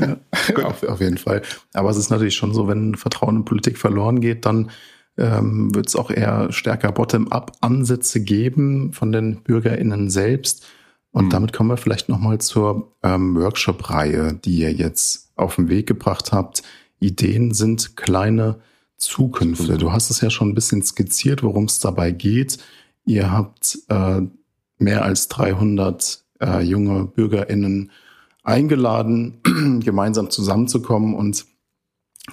[0.00, 0.16] ja,
[0.64, 1.42] auf, auf jeden Fall.
[1.74, 4.70] Aber es ist natürlich schon so, wenn Vertrauen in Politik verloren geht, dann
[5.18, 10.66] ähm, wird es auch eher stärker Bottom-up-Ansätze geben von den BürgerInnen selbst.
[11.12, 11.30] Und mhm.
[11.30, 16.32] damit kommen wir vielleicht nochmal zur ähm, Workshop-Reihe, die ihr jetzt auf den Weg gebracht
[16.32, 16.62] habt.
[17.00, 18.60] Ideen sind kleine
[18.96, 19.78] Zukünfte.
[19.78, 22.58] Du hast es ja schon ein bisschen skizziert, worum es dabei geht.
[23.06, 24.20] Ihr habt äh,
[24.78, 27.90] mehr als 300 äh, junge BürgerInnen
[28.42, 29.40] eingeladen,
[29.84, 31.46] gemeinsam zusammenzukommen und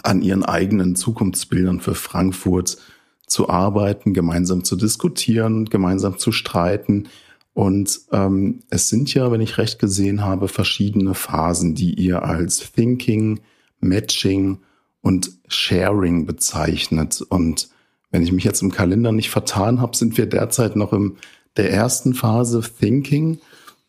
[0.04, 2.78] an ihren eigenen Zukunftsbildern für Frankfurt
[3.26, 7.08] zu arbeiten, gemeinsam zu diskutieren, gemeinsam zu streiten.
[7.54, 12.72] Und ähm, es sind ja, wenn ich recht gesehen habe, verschiedene Phasen, die ihr als
[12.72, 13.40] Thinking,
[13.80, 14.60] Matching
[15.02, 17.22] und Sharing bezeichnet.
[17.30, 17.70] Und
[18.12, 21.18] wenn ich mich jetzt im Kalender nicht vertan habe, sind wir derzeit noch in
[21.56, 23.40] der ersten Phase Thinking.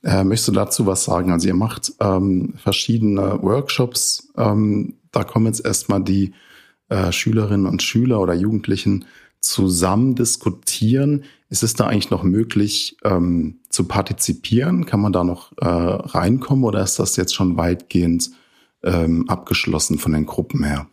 [0.02, 1.32] Äh, möchtest du dazu was sagen?
[1.32, 4.28] Also ihr macht ähm, verschiedene Workshops.
[4.36, 6.34] Ähm, da kommen jetzt erstmal die
[6.88, 9.04] äh, Schülerinnen und Schüler oder Jugendlichen
[9.40, 11.24] zusammen diskutieren.
[11.48, 14.86] Ist es da eigentlich noch möglich ähm, zu partizipieren?
[14.86, 18.30] Kann man da noch äh, reinkommen oder ist das jetzt schon weitgehend
[18.82, 20.86] ähm, abgeschlossen von den Gruppen her?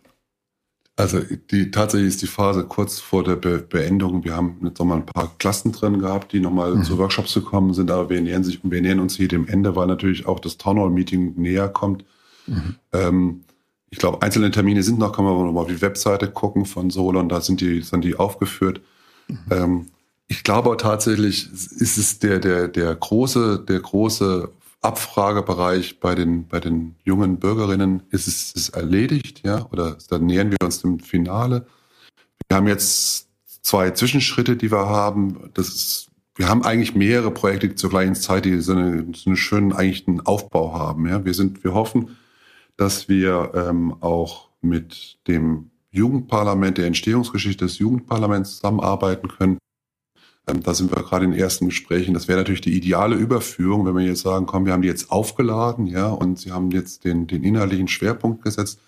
[0.98, 1.20] Also
[1.50, 4.24] die tatsächlich ist die Phase kurz vor der Be Beendung.
[4.24, 6.84] Wir haben jetzt noch mal ein paar Klassen drin gehabt, die nochmal mhm.
[6.84, 9.86] zu Workshops gekommen sind, aber wir nähern sich, wir nähern uns hier dem Ende, weil
[9.86, 12.06] natürlich auch das Townhall-Meeting näher kommt.
[12.46, 12.76] Mhm.
[12.94, 13.44] Ähm,
[13.90, 16.88] ich glaube, einzelne Termine sind noch, kann man noch mal auf die Webseite gucken von
[16.88, 18.80] Solon, da sind die, sind die aufgeführt.
[19.28, 19.36] Mhm.
[19.50, 19.86] Ähm,
[20.28, 24.50] ich glaube tatsächlich ist es der, der, der große, der große
[24.82, 30.50] Abfragebereich bei den, bei den jungen Bürgerinnen ist es ist erledigt, ja, oder da nähern
[30.50, 31.66] wir uns dem Finale.
[32.48, 33.28] Wir haben jetzt
[33.62, 35.50] zwei Zwischenschritte, die wir haben.
[35.54, 39.36] Das ist, wir haben eigentlich mehrere Projekte zur gleichen Zeit, die so, eine, so einen
[39.36, 41.08] schönen eigentlich einen Aufbau haben.
[41.08, 41.24] Ja.
[41.24, 42.16] Wir sind, wir hoffen,
[42.76, 49.58] dass wir ähm, auch mit dem Jugendparlament, der Entstehungsgeschichte des Jugendparlaments zusammenarbeiten können
[50.46, 52.14] da sind wir gerade in den ersten Gesprächen.
[52.14, 55.10] Das wäre natürlich die ideale Überführung, wenn wir jetzt sagen, komm, wir haben die jetzt
[55.10, 58.80] aufgeladen, ja, und sie haben jetzt den, den inhaltlichen Schwerpunkt gesetzt.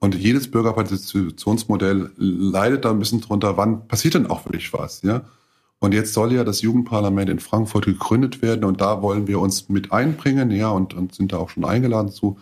[0.00, 5.22] Und jedes Bürgerpartizipationsmodell leidet da ein bisschen drunter, wann passiert denn auch wirklich was, ja?
[5.78, 9.68] Und jetzt soll ja das Jugendparlament in Frankfurt gegründet werden und da wollen wir uns
[9.68, 12.38] mit einbringen, ja, und, und sind da auch schon eingeladen zu.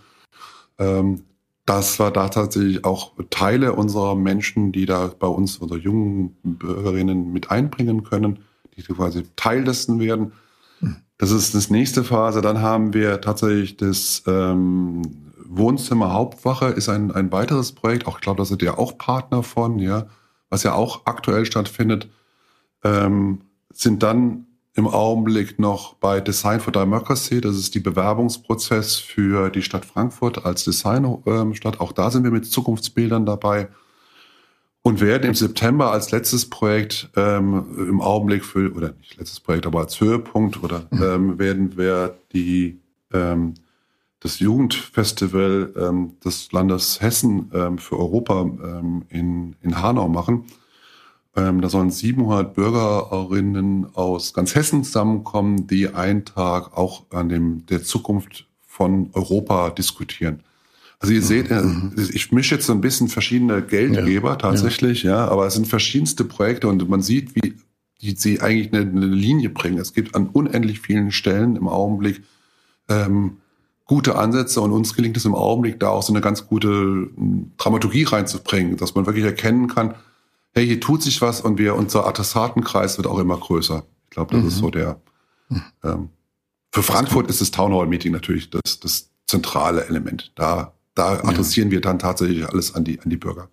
[0.79, 1.25] Ähm,
[1.67, 7.33] dass wir da tatsächlich auch Teile unserer Menschen, die da bei uns, unsere jungen Bürgerinnen
[7.33, 8.41] mit einbringen können
[8.77, 10.33] die quasi Teil dessen werden.
[11.19, 12.41] Das ist das nächste Phase.
[12.41, 15.03] Dann haben wir tatsächlich das ähm,
[15.45, 18.07] Wohnzimmer Hauptwache ist ein, ein weiteres Projekt.
[18.07, 20.07] Auch ich glaube, da sind ja auch Partner von, ja,
[20.51, 22.09] was ja auch aktuell stattfindet.
[22.83, 27.41] Ähm, sind dann im Augenblick noch bei Design for Democracy.
[27.41, 31.75] Das ist die Bewerbungsprozess für die Stadt Frankfurt als Designstadt.
[31.75, 33.69] Ähm, auch da sind wir mit Zukunftsbildern dabei
[34.83, 39.67] und werden im September als letztes Projekt ähm, im Augenblick für, oder nicht letztes Projekt,
[39.67, 41.03] aber als Höhepunkt, oder mhm.
[41.03, 42.81] ähm, werden wir die
[43.13, 43.55] ähm,
[44.23, 50.45] das Jugendfestival ähm, des Landes Hessen ähm, für Europa ähm, in, in Hanau machen.
[51.35, 57.67] Ähm, da sollen 700 Bürgerinnen aus ganz Hessen zusammenkommen, die einen Tag auch an dem
[57.67, 60.43] der Zukunft von Europa diskutieren.
[61.03, 61.95] Also ihr seht, äh, mhm.
[61.97, 65.11] ich mische jetzt so ein bisschen verschiedene Geldgeber ja, tatsächlich, ja.
[65.11, 65.29] ja.
[65.29, 67.57] aber es sind verschiedenste Projekte und man sieht, wie
[68.01, 69.79] die, sie eigentlich eine, eine Linie bringen.
[69.79, 72.23] Es gibt an unendlich vielen Stellen im Augenblick
[72.89, 73.39] ähm,
[73.85, 77.51] gute Ansätze und uns gelingt es im Augenblick, da auch so eine ganz gute hm,
[77.57, 79.97] Dramaturgie reinzubringen, dass man wirklich erkennen kann,
[80.55, 83.85] hey, hier tut sich was und wir, unser Adressatenkreis wird auch immer größer.
[84.05, 84.49] Ich glaube, das mhm.
[84.49, 85.01] ist so der.
[85.49, 85.63] Mhm.
[85.83, 86.09] Ähm,
[86.71, 90.31] für Frankfurt ist das Town Hall Meeting natürlich das, das zentrale Element.
[90.37, 91.73] Da da adressieren ja.
[91.73, 93.49] wir dann tatsächlich alles an die, an die Bürger.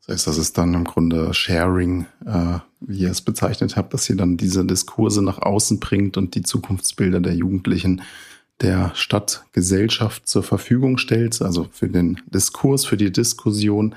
[0.00, 4.08] Das heißt, das ist dann im Grunde Sharing, äh, wie ihr es bezeichnet habt, dass
[4.08, 8.02] ihr dann diese Diskurse nach außen bringt und die Zukunftsbilder der Jugendlichen
[8.60, 13.94] der Stadtgesellschaft zur Verfügung stellt, also für den Diskurs, für die Diskussion.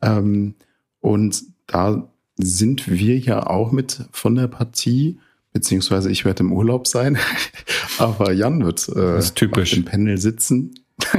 [0.00, 0.54] Ähm,
[1.00, 5.18] und da sind wir ja auch mit von der Partie,
[5.52, 7.18] beziehungsweise ich werde im Urlaub sein,
[7.98, 9.74] aber Jan wird äh, typisch.
[9.74, 10.74] im Panel sitzen.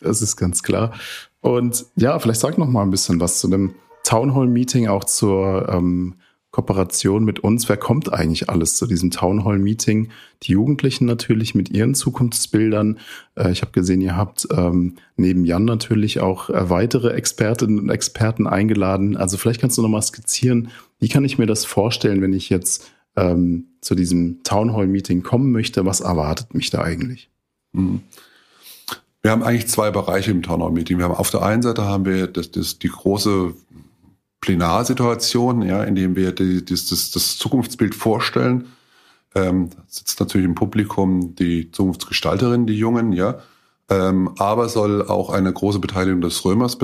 [0.00, 0.92] das ist ganz klar.
[1.40, 6.14] Und ja, vielleicht sag noch mal ein bisschen was zu dem Townhall-Meeting, auch zur ähm,
[6.50, 7.68] Kooperation mit uns.
[7.68, 10.08] Wer kommt eigentlich alles zu diesem Townhall-Meeting?
[10.42, 12.98] Die Jugendlichen natürlich mit ihren Zukunftsbildern.
[13.36, 17.90] Äh, ich habe gesehen, ihr habt ähm, neben Jan natürlich auch äh, weitere Expertinnen und
[17.90, 19.16] Experten eingeladen.
[19.16, 22.48] Also vielleicht kannst du noch mal skizzieren, wie kann ich mir das vorstellen, wenn ich
[22.48, 25.84] jetzt ähm, zu diesem Townhall-Meeting kommen möchte?
[25.84, 27.30] Was erwartet mich da eigentlich?
[27.72, 28.00] Mhm.
[29.22, 30.98] Wir haben eigentlich zwei Bereiche im Townhall-Meeting.
[30.98, 33.54] Wir haben auf der einen Seite haben wir das, das, die große
[34.40, 38.66] Plenarsituation, ja, in dem wir die, das, das, das Zukunftsbild vorstellen.
[39.34, 43.40] Ähm, sitzt natürlich im Publikum die Zukunftsgestalterin, die Jungen, ja.
[43.90, 46.76] Ähm, aber soll auch eine große Beteiligung des Römers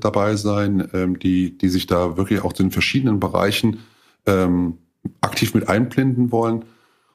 [0.00, 3.78] dabei sein, ähm, die, die sich da wirklich auch in verschiedenen Bereichen
[4.26, 4.78] ähm,
[5.20, 6.64] aktiv mit einblinden wollen.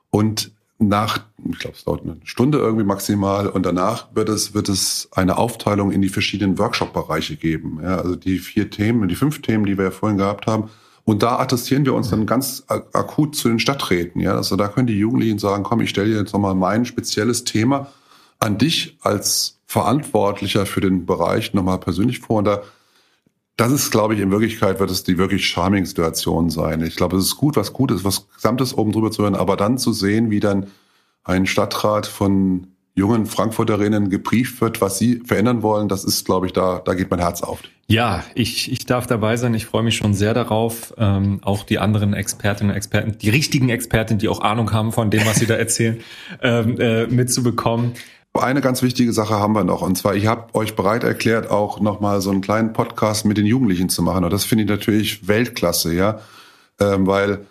[0.10, 0.53] Und
[0.88, 1.20] nach,
[1.50, 5.38] ich glaube, es dauert eine Stunde irgendwie maximal und danach wird es, wird es eine
[5.38, 7.80] Aufteilung in die verschiedenen Workshop-Bereiche geben.
[7.82, 10.70] Ja, also die vier Themen, die fünf Themen, die wir ja vorhin gehabt haben.
[11.06, 14.22] Und da attestieren wir uns dann ganz akut zu den Stadträten.
[14.22, 17.44] Ja, also da können die Jugendlichen sagen, komm, ich stelle dir jetzt nochmal mein spezielles
[17.44, 17.88] Thema
[18.40, 22.38] an dich als Verantwortlicher für den Bereich nochmal persönlich vor.
[22.38, 22.62] Und da
[23.56, 26.82] das ist, glaube ich, in Wirklichkeit wird es die wirklich charming Situation sein.
[26.82, 29.58] Ich glaube, es ist gut, was gut ist, was Gesamtes oben drüber zu hören, aber
[29.58, 30.68] dann zu sehen, wie dann
[31.24, 36.54] ein Stadtrat von jungen Frankfurterinnen gebrieft wird, was sie verändern wollen, das ist, glaube ich,
[36.54, 37.60] da, da geht mein Herz auf.
[37.88, 39.54] Ja, ich, ich darf dabei sein.
[39.56, 43.70] Ich freue mich schon sehr darauf, ähm, auch die anderen Expertinnen und Experten, die richtigen
[43.70, 46.00] Experten, die auch Ahnung haben von dem, was sie da erzählen,
[46.42, 47.94] ähm, äh, mitzubekommen.
[48.36, 51.80] Eine ganz wichtige Sache haben wir noch, und zwar, ich habe euch bereit erklärt, auch
[51.80, 54.24] nochmal so einen kleinen Podcast mit den Jugendlichen zu machen.
[54.24, 56.20] Und das finde ich natürlich Weltklasse, ja.
[56.80, 57.46] Ähm, weil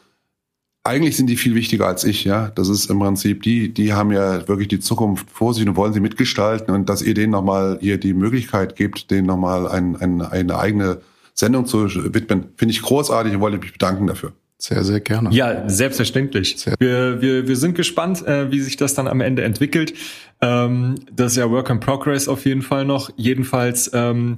[0.85, 2.51] eigentlich sind die viel wichtiger als ich, ja.
[2.57, 5.93] Das ist im Prinzip, die, die haben ja wirklich die Zukunft vor sich und wollen
[5.93, 10.21] sie mitgestalten und dass ihr denen nochmal ihr die Möglichkeit gebt, denen nochmal ein, ein,
[10.21, 11.01] eine eigene
[11.35, 14.33] Sendung zu widmen, finde ich großartig und wollte mich bedanken dafür.
[14.63, 15.31] Sehr, sehr gerne.
[15.33, 16.55] Ja, selbstverständlich.
[16.57, 16.77] Sehr.
[16.79, 19.93] Wir, wir, wir sind gespannt, äh, wie sich das dann am Ende entwickelt.
[20.41, 23.11] Ähm, das ist ja Work in Progress auf jeden Fall noch.
[23.17, 24.37] Jedenfalls ähm,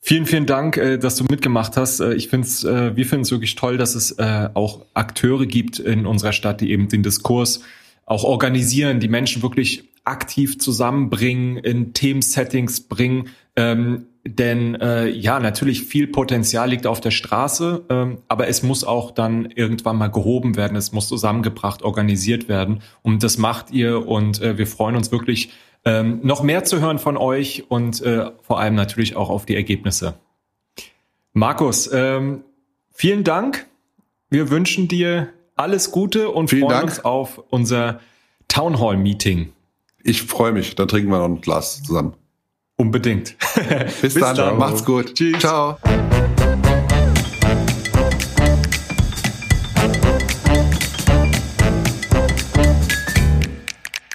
[0.00, 1.98] vielen, vielen Dank, äh, dass du mitgemacht hast.
[1.98, 5.46] Äh, ich finde es, äh, wir finden es wirklich toll, dass es äh, auch Akteure
[5.46, 7.62] gibt in unserer Stadt, die eben den Diskurs
[8.04, 13.30] auch organisieren, die Menschen wirklich aktiv zusammenbringen, in Themensettings bringen.
[13.56, 18.84] Ähm, denn äh, ja, natürlich viel Potenzial liegt auf der Straße, ähm, aber es muss
[18.84, 22.82] auch dann irgendwann mal gehoben werden, es muss zusammengebracht, organisiert werden.
[23.02, 25.50] Und das macht ihr und äh, wir freuen uns wirklich,
[25.84, 29.54] ähm, noch mehr zu hören von euch und äh, vor allem natürlich auch auf die
[29.54, 30.14] Ergebnisse.
[31.32, 32.42] Markus, ähm,
[32.92, 33.66] vielen Dank.
[34.28, 36.88] Wir wünschen dir alles Gute und vielen freuen Dank.
[36.88, 38.00] uns auf unser
[38.48, 39.52] Townhall Meeting.
[40.02, 42.14] Ich freue mich, dann trinken wir noch ein Glas zusammen.
[42.78, 43.36] Unbedingt.
[44.02, 44.36] Bis, Bis dann.
[44.36, 44.58] dann.
[44.58, 45.14] Macht's gut.
[45.14, 45.38] Tschüss.
[45.38, 45.78] Ciao.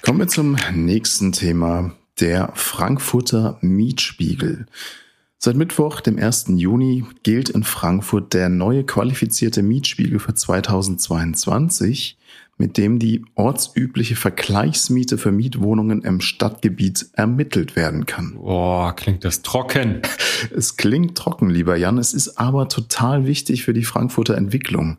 [0.02, 4.66] Kommen wir zum nächsten Thema, der Frankfurter Mietspiegel.
[5.38, 6.44] Seit Mittwoch, dem 1.
[6.50, 12.16] Juni, gilt in Frankfurt der neue qualifizierte Mietspiegel für 2022
[12.58, 18.34] mit dem die ortsübliche Vergleichsmiete für Mietwohnungen im Stadtgebiet ermittelt werden kann.
[18.34, 20.02] Boah, klingt das trocken.
[20.50, 21.98] Es klingt trocken, lieber Jan.
[21.98, 24.98] Es ist aber total wichtig für die Frankfurter Entwicklung.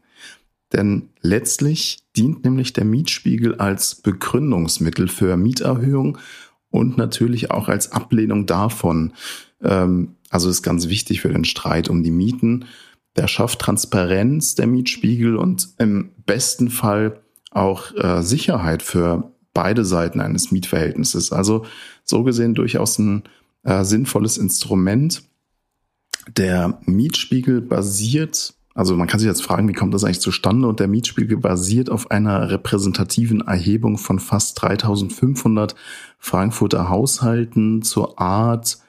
[0.72, 6.18] Denn letztlich dient nämlich der Mietspiegel als Begründungsmittel für Mieterhöhung
[6.70, 9.14] und natürlich auch als Ablehnung davon.
[9.62, 12.66] Ähm, also ist ganz wichtig für den Streit um die Mieten.
[13.16, 17.22] Der schafft Transparenz, der Mietspiegel, und im besten Fall
[17.56, 21.32] auch äh, Sicherheit für beide Seiten eines Mietverhältnisses.
[21.32, 21.66] Also
[22.04, 23.24] so gesehen durchaus ein
[23.64, 25.24] äh, sinnvolles Instrument.
[26.38, 30.68] Der Mietspiegel basiert, also man kann sich jetzt fragen, wie kommt das eigentlich zustande?
[30.68, 35.76] Und der Mietspiegel basiert auf einer repräsentativen Erhebung von fast 3500
[36.18, 38.80] Frankfurter Haushalten zur Art,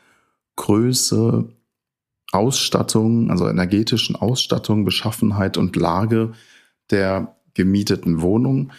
[0.56, 1.48] Größe,
[2.32, 6.32] Ausstattung, also energetischen Ausstattung, Beschaffenheit und Lage
[6.90, 8.72] der gemieteten Wohnung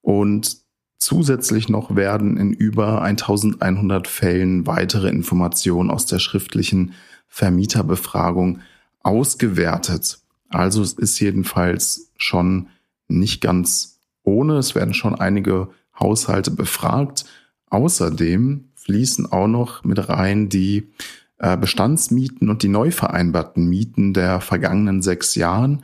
[0.00, 0.58] und
[0.98, 6.94] zusätzlich noch werden in über 1100 Fällen weitere Informationen aus der schriftlichen
[7.28, 8.60] Vermieterbefragung
[9.00, 10.20] ausgewertet.
[10.48, 12.68] Also es ist jedenfalls schon
[13.08, 14.58] nicht ganz ohne.
[14.58, 15.68] Es werden schon einige
[15.98, 17.24] Haushalte befragt.
[17.70, 20.90] Außerdem fließen auch noch mit rein die
[21.38, 25.82] äh, Bestandsmieten und die neu vereinbarten Mieten der vergangenen sechs Jahren.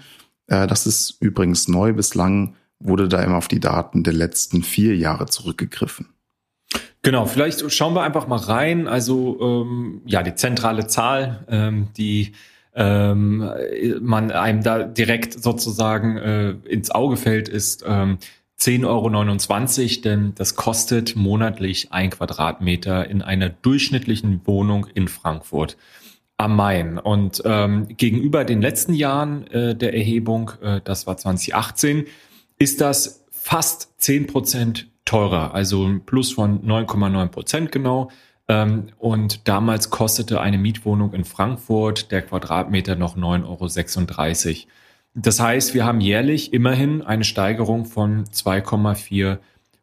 [0.48, 1.92] Äh, das ist übrigens neu.
[1.92, 6.08] Bislang wurde da immer auf die Daten der letzten vier Jahre zurückgegriffen.
[7.02, 8.88] Genau, vielleicht schauen wir einfach mal rein.
[8.88, 12.32] Also ähm, ja, die zentrale Zahl, ähm, die
[12.74, 13.50] ähm,
[14.00, 18.18] man einem da direkt sozusagen äh, ins Auge fällt, ist ähm,
[18.60, 25.76] 10,29 Euro, denn das kostet monatlich ein Quadratmeter in einer durchschnittlichen Wohnung in Frankfurt
[26.38, 26.98] am Main.
[26.98, 32.06] Und ähm, gegenüber den letzten Jahren äh, der Erhebung, äh, das war 2018,
[32.58, 38.10] ist das fast 10 Prozent teurer, also ein Plus von 9,9 Prozent genau.
[38.46, 44.68] Ähm, und damals kostete eine Mietwohnung in Frankfurt der Quadratmeter noch 9,36 Euro.
[45.14, 49.38] Das heißt, wir haben jährlich immerhin eine Steigerung von 2,4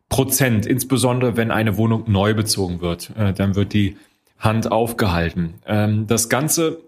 [0.07, 3.11] Prozent, insbesondere wenn eine Wohnung neu bezogen wird.
[3.17, 3.97] Äh, dann wird die
[4.45, 5.55] Hand aufgehalten.
[5.65, 6.83] Ähm, das Ganze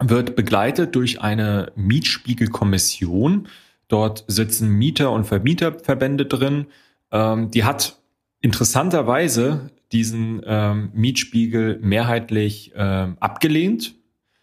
[0.00, 3.48] wird begleitet durch eine Mietspiegelkommission.
[3.88, 6.66] Dort sitzen Mieter und Vermieterverbände drin.
[7.12, 7.98] Ähm, die hat
[8.40, 13.94] interessanterweise diesen ähm, Mietspiegel mehrheitlich abgelehnt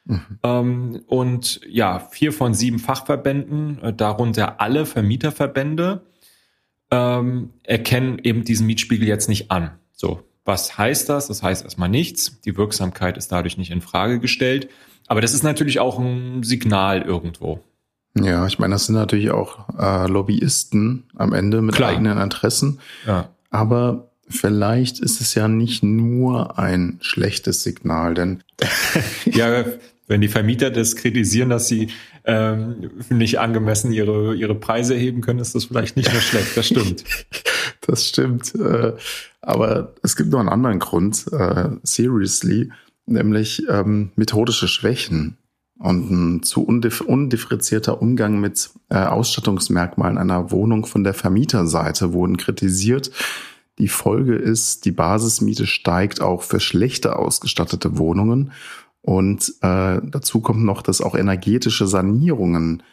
[0.06, 0.40] Mhm.
[0.44, 6.02] Ähm, und ja, vier von sieben Fachverbänden, äh, darunter alle Vermieterverbände,
[6.90, 9.72] ähm, erkennen eben diesen Mietspiegel jetzt nicht an.
[9.92, 11.28] So, was heißt das?
[11.28, 12.42] Das heißt erstmal nichts.
[12.42, 14.68] Die Wirksamkeit ist dadurch nicht in Frage gestellt.
[15.08, 17.62] Aber das ist natürlich auch ein Signal irgendwo.
[18.16, 21.92] Ja, ich meine, das sind natürlich auch äh, Lobbyisten am Ende mit Klar.
[21.92, 22.82] eigenen Interessen.
[23.08, 23.30] Ja.
[23.50, 28.44] Aber vielleicht ist es ja nicht nur ein schlechtes Signal, denn
[29.26, 29.64] ja,
[30.12, 31.88] wenn die Vermieter das kritisieren, dass sie
[32.26, 36.58] ähm, nicht angemessen ihre, ihre Preise erheben können, ist das vielleicht nicht mehr schlecht.
[36.58, 37.04] Das stimmt.
[37.82, 38.54] das stimmt.
[38.56, 38.94] Äh,
[39.42, 42.72] aber es gibt noch einen anderen Grund, äh, seriously,
[43.06, 45.38] nämlich ähm, methodische Schwächen
[45.80, 52.36] und ein zu undif undifferenzierter Umgang mit äh, Ausstattungsmerkmalen einer Wohnung von der Vermieterseite wurden
[52.36, 53.12] kritisiert.
[53.80, 58.52] Die Folge ist, die Basismiete steigt auch für schlechter ausgestattete Wohnungen
[59.02, 62.84] und äh, dazu kommt noch, dass auch energetische Sanierungen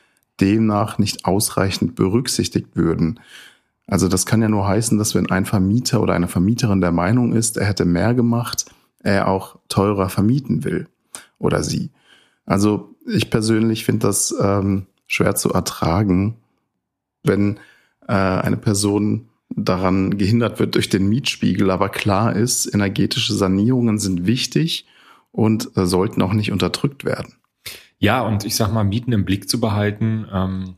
[0.41, 3.21] demnach nicht ausreichend berücksichtigt würden.
[3.87, 7.33] Also das kann ja nur heißen, dass wenn ein Vermieter oder eine Vermieterin der Meinung
[7.33, 8.67] ist, er hätte mehr gemacht,
[9.03, 10.89] er auch teurer vermieten will
[11.39, 11.91] oder sie.
[12.47, 16.37] Also ich persönlich finde das ähm, schwer zu ertragen,
[17.23, 17.59] wenn
[18.07, 24.27] äh, eine Person daran gehindert wird durch den Mietspiegel, aber klar ist, energetische Sanierungen sind
[24.27, 24.87] wichtig
[25.33, 27.35] und äh, sollten auch nicht unterdrückt werden.
[27.99, 30.77] Ja, und ich sag mal, Mieten im Blick zu behalten, ähm,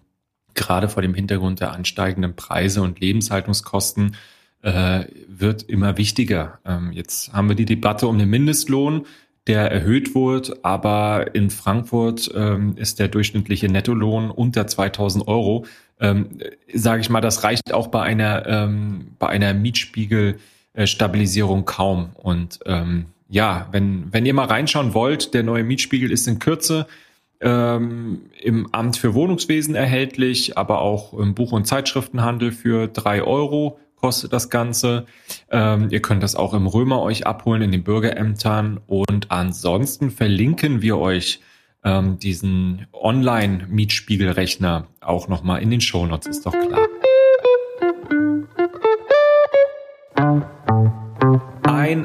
[0.55, 4.17] gerade vor dem Hintergrund der ansteigenden Preise und Lebenshaltungskosten,
[4.63, 6.59] äh, wird immer wichtiger.
[6.65, 9.07] Ähm, jetzt haben wir die Debatte um den Mindestlohn,
[9.47, 15.65] der erhöht wird, aber in Frankfurt ähm, ist der durchschnittliche Nettolohn unter 2000 Euro.
[15.99, 16.29] Ähm,
[16.73, 22.11] Sage ich mal, das reicht auch bei einer ähm, bei einer Mietspiegelstabilisierung kaum.
[22.15, 26.87] Und ähm, ja, wenn, wenn ihr mal reinschauen wollt, der neue Mietspiegel ist in Kürze
[27.41, 33.79] ähm, im Amt für Wohnungswesen erhältlich, aber auch im Buch- und Zeitschriftenhandel für drei Euro
[33.97, 35.07] kostet das Ganze.
[35.51, 38.81] Ähm, ihr könnt das auch im Römer euch abholen, in den Bürgerämtern.
[38.87, 41.41] Und ansonsten verlinken wir euch
[41.85, 46.87] ähm, diesen Online-Mietspiegelrechner auch nochmal in den Shownotes, ist doch klar.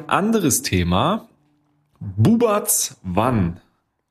[0.07, 1.27] Anderes Thema.
[1.99, 3.59] Bubatz wann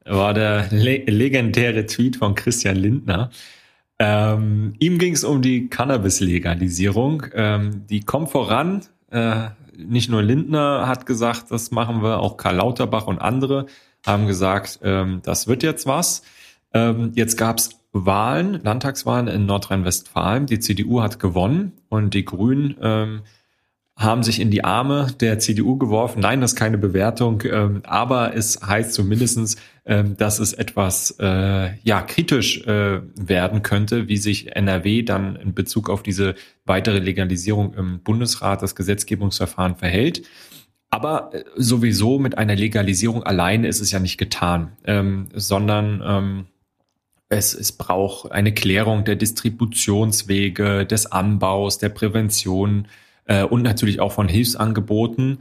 [0.05, 3.31] war der le legendäre Tweet von Christian Lindner.
[3.99, 7.27] Ähm, ihm ging es um die Cannabis-Legalisierung.
[7.35, 8.83] Ähm, die kommt voran.
[9.11, 13.67] Äh, nicht nur Lindner hat gesagt, das machen wir, auch Karl Lauterbach und andere
[14.05, 16.23] haben gesagt, ähm, das wird jetzt was.
[16.73, 20.47] Ähm, jetzt gab es Wahlen, Landtagswahlen in Nordrhein-Westfalen.
[20.47, 23.23] Die CDU hat gewonnen und die Grünen ähm,
[23.97, 26.21] haben sich in die Arme der CDU geworfen.
[26.21, 31.77] Nein, das ist keine Bewertung, ähm, aber es heißt zumindestens, ähm, dass es etwas äh,
[31.83, 36.35] ja kritisch äh, werden könnte, wie sich NRW dann in Bezug auf diese
[36.65, 40.23] weitere Legalisierung im Bundesrat, das Gesetzgebungsverfahren verhält.
[40.91, 46.47] Aber äh, sowieso mit einer Legalisierung alleine ist es ja nicht getan, ähm, sondern ähm,
[47.29, 52.89] es, es braucht eine Klärung der Distributionswege, des Anbaus, der Prävention,
[53.27, 55.39] äh, und natürlich auch von Hilfsangeboten.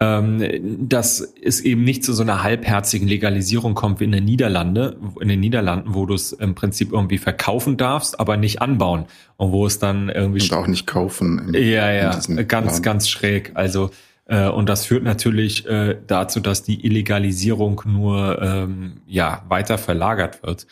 [0.00, 4.96] ähm, dass es eben nicht zu so einer halbherzigen Legalisierung kommt wie in den Niederlande,
[5.20, 9.04] in den Niederlanden, wo du es im Prinzip irgendwie verkaufen darfst, aber nicht anbauen
[9.36, 11.52] und wo es dann irgendwie und auch nicht kaufen.
[11.54, 12.82] ja, ja, ganz, Plan.
[12.82, 13.52] ganz schräg.
[13.54, 13.90] Also
[14.26, 20.42] äh, und das führt natürlich äh, dazu, dass die Illegalisierung nur ähm, ja weiter verlagert
[20.42, 20.66] wird.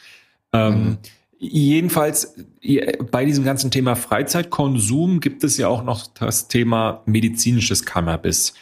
[0.52, 0.98] Ähm, mhm.
[1.42, 2.34] Jedenfalls
[3.10, 8.52] bei diesem ganzen Thema Freizeitkonsum gibt es ja auch noch das Thema medizinisches Cannabis.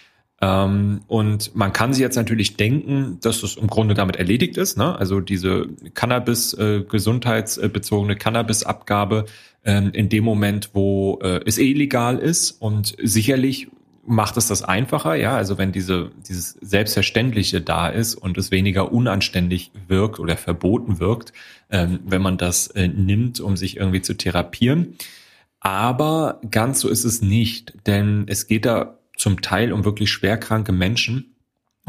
[0.41, 4.79] Ähm, und man kann sich jetzt natürlich denken, dass es im Grunde damit erledigt ist.
[4.79, 4.97] Ne?
[4.97, 9.25] Also diese Cannabis, äh, gesundheitsbezogene Cannabisabgabe
[9.65, 13.67] ähm, in dem Moment, wo äh, es illegal ist und sicherlich
[14.09, 18.93] macht es das einfacher, ja, also wenn diese, dieses Selbstverständliche da ist und es weniger
[18.93, 21.33] unanständig wirkt oder verboten wirkt,
[21.71, 24.97] ähm, wenn man das äh, nimmt, um sich irgendwie zu therapieren.
[25.61, 30.73] Aber ganz so ist es nicht, denn es geht da zum Teil um wirklich schwerkranke
[30.73, 31.35] Menschen.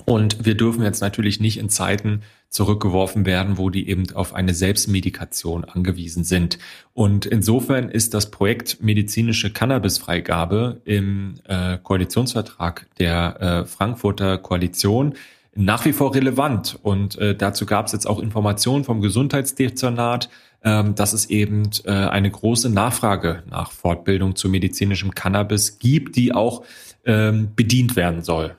[0.06, 4.54] Und wir dürfen jetzt natürlich nicht in Zeiten zurückgeworfen werden, wo die eben auf eine
[4.54, 6.58] Selbstmedikation angewiesen sind.
[6.94, 15.14] Und insofern ist das Projekt medizinische Cannabisfreigabe im äh, Koalitionsvertrag der äh, Frankfurter Koalition
[15.56, 16.80] nach wie vor relevant.
[16.82, 20.30] Und äh, dazu gab es jetzt auch Informationen vom Gesundheitsdezernat,
[20.64, 26.34] ähm, dass es eben äh, eine große Nachfrage nach Fortbildung zu medizinischem Cannabis gibt, die
[26.34, 26.64] auch
[27.06, 28.56] ähm, bedient werden soll.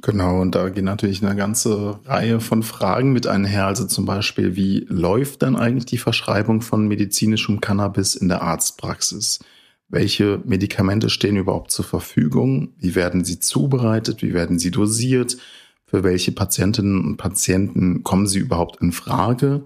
[0.00, 3.66] Genau, und da geht natürlich eine ganze Reihe von Fragen mit einher.
[3.66, 9.40] Also zum Beispiel, wie läuft dann eigentlich die Verschreibung von medizinischem Cannabis in der Arztpraxis?
[9.88, 12.72] Welche Medikamente stehen überhaupt zur Verfügung?
[12.78, 14.22] Wie werden sie zubereitet?
[14.22, 15.36] Wie werden sie dosiert?
[15.84, 19.64] Für welche Patientinnen und Patienten kommen sie überhaupt in Frage?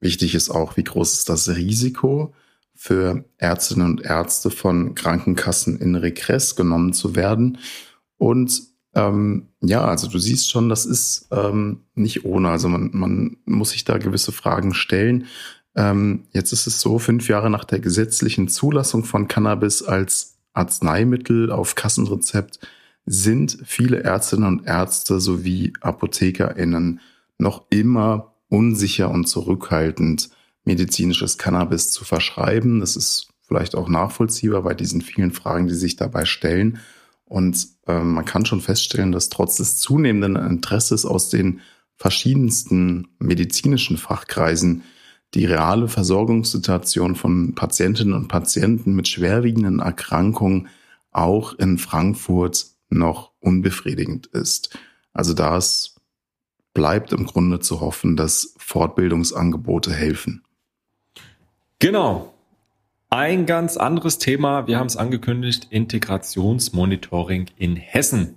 [0.00, 2.32] Wichtig ist auch, wie groß ist das Risiko?
[2.80, 7.58] für Ärztinnen und Ärzte von Krankenkassen in Regress genommen zu werden.
[8.18, 8.62] Und
[8.98, 12.50] ähm, ja, also du siehst schon, das ist ähm, nicht ohne.
[12.50, 15.26] Also man, man muss sich da gewisse Fragen stellen.
[15.76, 21.52] Ähm, jetzt ist es so, fünf Jahre nach der gesetzlichen Zulassung von Cannabis als Arzneimittel
[21.52, 22.58] auf Kassenrezept
[23.06, 27.00] sind viele Ärztinnen und Ärzte sowie ApothekerInnen
[27.38, 30.30] noch immer unsicher und zurückhaltend
[30.64, 32.80] medizinisches Cannabis zu verschreiben.
[32.80, 36.80] Das ist vielleicht auch nachvollziehbar bei diesen vielen Fragen, die sich dabei stellen.
[37.28, 41.60] Und äh, man kann schon feststellen, dass trotz des zunehmenden Interesses aus den
[41.96, 44.82] verschiedensten medizinischen Fachkreisen
[45.34, 50.68] die reale Versorgungssituation von Patientinnen und Patienten mit schwerwiegenden Erkrankungen
[51.10, 54.78] auch in Frankfurt noch unbefriedigend ist.
[55.12, 55.58] Also da
[56.72, 60.44] bleibt im Grunde zu hoffen, dass Fortbildungsangebote helfen.
[61.78, 62.37] Genau.
[63.10, 68.36] Ein ganz anderes Thema, wir haben es angekündigt, Integrationsmonitoring in Hessen.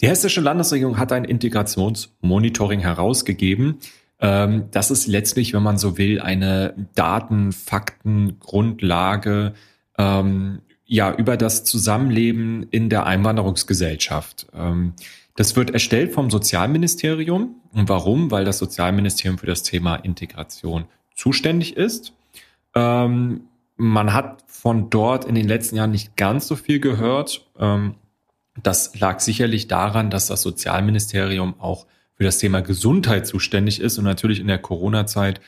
[0.00, 3.78] Die hessische Landesregierung hat ein Integrationsmonitoring herausgegeben.
[4.18, 9.52] Ähm, das ist letztlich, wenn man so will, eine Daten, Fakten, Grundlage
[9.98, 14.46] ähm, ja, über das Zusammenleben in der Einwanderungsgesellschaft.
[14.54, 14.94] Ähm,
[15.36, 17.56] das wird erstellt vom Sozialministerium.
[17.72, 18.30] Und warum?
[18.30, 22.14] Weil das Sozialministerium für das Thema Integration zuständig ist.
[22.74, 23.42] Ähm,
[23.82, 27.44] man hat von dort in den letzten Jahren nicht ganz so viel gehört.
[27.58, 27.96] Ähm,
[28.62, 34.04] das lag sicherlich daran, dass das Sozialministerium auch für das Thema Gesundheit zuständig ist und
[34.04, 35.40] natürlich in der Corona-Zeit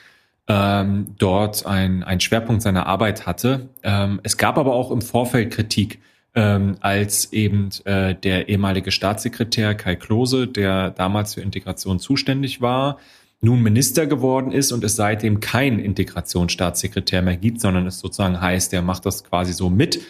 [0.49, 3.69] ähm, dort ein, ein Schwerpunkt seiner Arbeit hatte.
[3.85, 6.01] Ähm, es gab aber auch im Vorfeld Kritik,
[6.37, 12.99] als eben äh, der ehemalige Staatssekretär Kai Klose, der damals für Integration zuständig war,
[13.45, 18.73] nun Minister geworden ist und es seitdem kein Integrationsstaatssekretär mehr gibt, sondern es sozusagen heißt,
[18.73, 20.01] der macht das quasi so mit,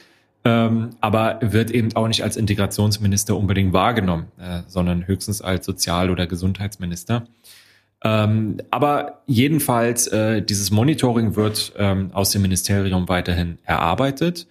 [0.45, 6.11] ähm, aber wird eben auch nicht als Integrationsminister unbedingt wahrgenommen, äh, sondern höchstens als Sozial-
[6.11, 7.27] oder Gesundheitsminister.
[8.05, 14.47] Ähm, aber jedenfalls, äh, dieses Monitoring wird ähm, aus dem Ministerium weiterhin erarbeitet.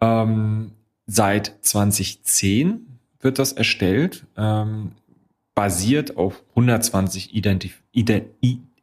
[0.00, 0.72] Ähm,
[1.06, 2.86] seit 2010
[3.20, 4.26] wird das erstellt.
[5.54, 8.26] Basiert auf 120 Identif Ide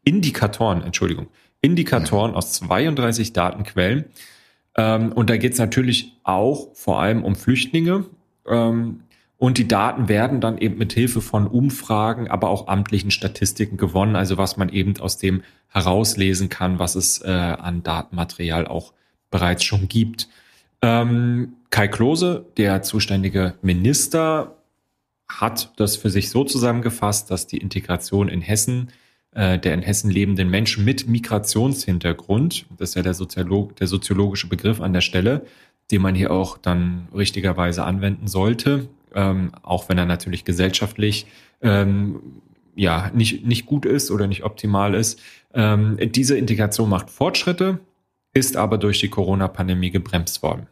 [0.04, 1.28] Indikatoren, Entschuldigung,
[1.62, 4.06] Indikatoren aus 32 Datenquellen.
[4.76, 8.06] Ähm, und da geht es natürlich auch vor allem um Flüchtlinge.
[8.48, 9.02] Ähm,
[9.38, 14.18] und die Daten werden dann eben mit Hilfe von Umfragen, aber auch amtlichen Statistiken gewonnen,
[14.18, 18.94] also was man eben aus dem herauslesen kann, was es äh, an Datenmaterial auch
[19.32, 20.28] bereits schon gibt.
[20.82, 24.58] Ähm, Kai Klose, der zuständige Minister,
[25.30, 28.90] hat das für sich so zusammengefasst, dass die Integration in Hessen
[29.32, 34.48] äh, der in Hessen lebenden Menschen mit Migrationshintergrund, das ist ja der, Soziolog, der soziologische
[34.48, 35.46] Begriff an der Stelle,
[35.92, 41.28] den man hier auch dann richtigerweise anwenden sollte, ähm, auch wenn er natürlich gesellschaftlich
[41.62, 42.42] ähm,
[42.76, 45.20] ja nicht, nicht gut ist oder nicht optimal ist.
[45.54, 47.80] Ähm, diese Integration macht Fortschritte,
[48.34, 50.68] ist aber durch die Corona-Pandemie gebremst worden.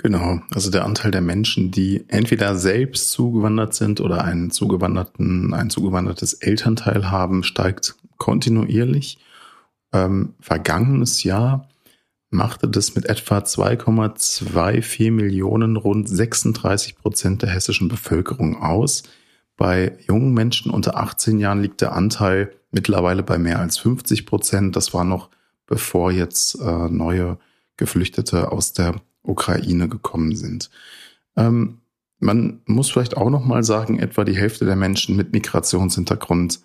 [0.00, 5.70] Genau, also der Anteil der Menschen, die entweder selbst zugewandert sind oder einen zugewanderten, ein
[5.70, 9.18] zugewandertes Elternteil haben, steigt kontinuierlich.
[9.92, 11.68] Ähm, vergangenes Jahr
[12.30, 19.02] machte das mit etwa 2,24 Millionen rund 36 Prozent der hessischen Bevölkerung aus.
[19.56, 24.76] Bei jungen Menschen unter 18 Jahren liegt der Anteil mittlerweile bei mehr als 50 Prozent.
[24.76, 25.30] Das war noch
[25.66, 27.38] bevor jetzt äh, neue
[27.76, 28.94] Geflüchtete aus der
[29.28, 30.70] Ukraine gekommen sind.
[31.36, 31.78] Ähm,
[32.20, 36.60] man muss vielleicht auch noch mal sagen, etwa die Hälfte der Menschen mit Migrationshintergrund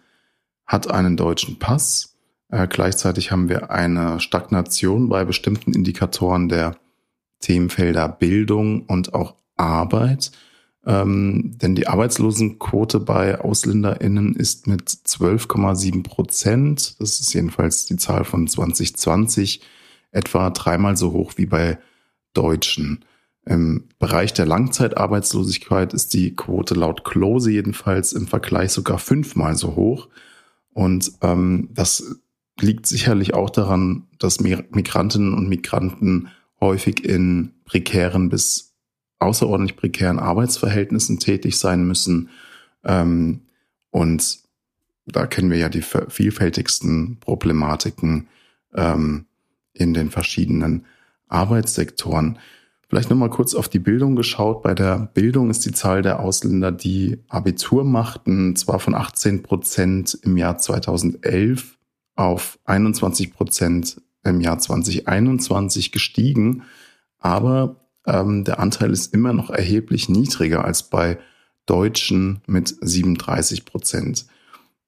[0.66, 2.16] hat einen deutschen Pass.
[2.50, 6.78] Äh, gleichzeitig haben wir eine Stagnation bei bestimmten Indikatoren der
[7.40, 10.32] Themenfelder Bildung und auch Arbeit.
[10.86, 18.26] Ähm, denn die Arbeitslosenquote bei AusländerInnen ist mit 12,7 Prozent, das ist jedenfalls die Zahl
[18.26, 19.62] von 2020,
[20.12, 21.78] etwa dreimal so hoch wie bei
[22.34, 23.06] Deutschen.
[23.46, 29.76] Im Bereich der Langzeitarbeitslosigkeit ist die Quote laut Klose jedenfalls im Vergleich sogar fünfmal so
[29.76, 30.08] hoch.
[30.72, 32.22] Und ähm, das
[32.60, 36.30] liegt sicherlich auch daran, dass Migrantinnen und Migranten
[36.60, 38.74] häufig in prekären bis
[39.20, 42.30] außerordentlich prekären Arbeitsverhältnissen tätig sein müssen.
[42.84, 43.42] Ähm,
[43.90, 44.40] und
[45.06, 48.28] da kennen wir ja die vielfältigsten Problematiken
[48.74, 49.26] ähm,
[49.74, 50.86] in den verschiedenen
[51.34, 52.40] Arbeitssektoren.
[52.88, 54.62] Vielleicht nochmal kurz auf die Bildung geschaut.
[54.62, 60.18] Bei der Bildung ist die Zahl der Ausländer, die Abitur machten, zwar von 18 Prozent
[60.22, 61.78] im Jahr 2011
[62.16, 66.64] auf 21 Prozent im Jahr 2021 gestiegen,
[67.20, 71.18] aber ähm, der Anteil ist immer noch erheblich niedriger als bei
[71.66, 74.26] Deutschen mit 37 Prozent.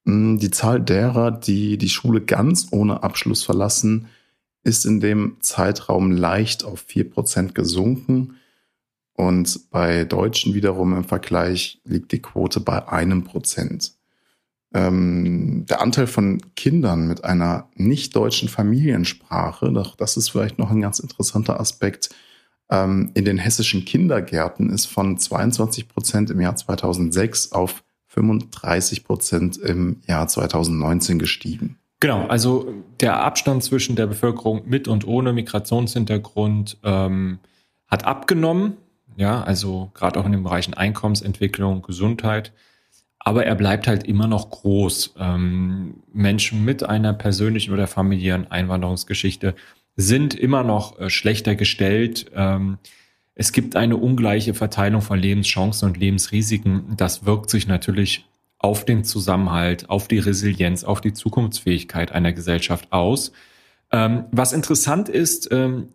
[0.05, 4.07] Hm, die Zahl derer, die die Schule ganz ohne Abschluss verlassen,
[4.65, 8.37] ist in dem Zeitraum leicht auf 4 Prozent gesunken.
[9.13, 13.93] Und bei Deutschen wiederum im Vergleich liegt die Quote bei einem Prozent.
[14.73, 20.81] Ähm, der Anteil von Kindern mit einer nicht deutschen Familiensprache, das ist vielleicht noch ein
[20.81, 22.09] ganz interessanter Aspekt,
[22.69, 29.57] ähm, in den hessischen Kindergärten ist von 22 Prozent im Jahr 2006 auf 35 Prozent
[29.57, 31.77] im Jahr 2019 gestiegen.
[31.99, 37.39] Genau, also der Abstand zwischen der Bevölkerung mit und ohne Migrationshintergrund ähm,
[37.87, 38.77] hat abgenommen.
[39.17, 42.51] Ja, also gerade auch in den Bereichen Einkommensentwicklung, Gesundheit.
[43.17, 45.15] Aber er bleibt halt immer noch groß.
[45.17, 49.55] Ähm, Menschen mit einer persönlichen oder familiären Einwanderungsgeschichte
[49.95, 52.29] sind immer noch äh, schlechter gestellt.
[52.35, 52.77] Ähm,
[53.33, 56.95] es gibt eine ungleiche Verteilung von Lebenschancen und Lebensrisiken.
[56.97, 58.25] Das wirkt sich natürlich
[58.65, 63.31] auf den Zusammenhalt, auf die Resilienz, auf die Zukunftsfähigkeit einer Gesellschaft aus.
[63.91, 65.89] Ähm, was interessant ist, ähm,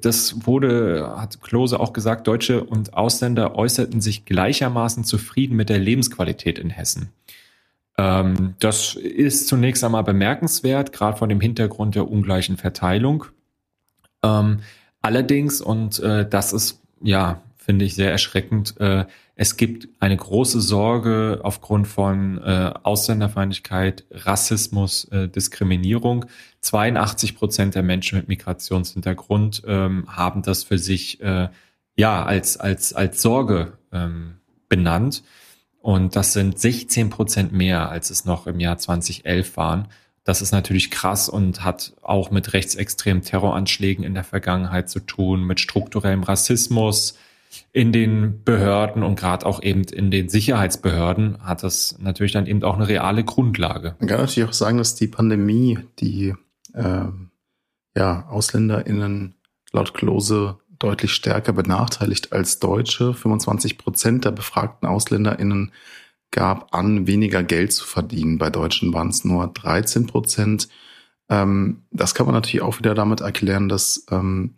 [0.00, 5.78] das wurde, hat Klose auch gesagt, Deutsche und Ausländer äußerten sich gleichermaßen zufrieden mit der
[5.78, 7.10] Lebensqualität in Hessen.
[7.96, 13.26] Ähm, das ist zunächst einmal bemerkenswert, gerade vor dem Hintergrund der ungleichen Verteilung.
[14.24, 14.58] Ähm,
[15.00, 19.04] allerdings, und äh, das ist ja, finde ich sehr erschreckend, äh,
[19.34, 26.26] es gibt eine große Sorge aufgrund von äh, Ausländerfeindlichkeit, Rassismus, äh, Diskriminierung.
[26.60, 31.20] 82 Prozent der Menschen mit Migrationshintergrund ähm, haben das für sich
[31.98, 34.36] ja als als als Sorge ähm,
[34.68, 35.22] benannt.
[35.80, 39.88] Und das sind 16 Prozent mehr, als es noch im Jahr 2011 waren.
[40.24, 45.44] Das ist natürlich krass und hat auch mit rechtsextremen Terroranschlägen in der Vergangenheit zu tun,
[45.44, 47.16] mit strukturellem Rassismus
[47.72, 52.62] in den Behörden und gerade auch eben in den Sicherheitsbehörden hat das natürlich dann eben
[52.62, 53.96] auch eine reale Grundlage.
[53.98, 56.34] Man kann natürlich auch sagen, dass die Pandemie die
[56.74, 57.04] äh,
[57.96, 59.34] ja, AusländerInnen
[59.72, 63.14] laut Klose deutlich stärker benachteiligt als Deutsche.
[63.14, 65.72] 25 Prozent der befragten AusländerInnen
[66.30, 68.38] gab an, weniger Geld zu verdienen.
[68.38, 70.68] Bei Deutschen waren es nur 13 Prozent.
[71.28, 74.54] Ähm, das kann man natürlich auch wieder damit erklären, dass ähm,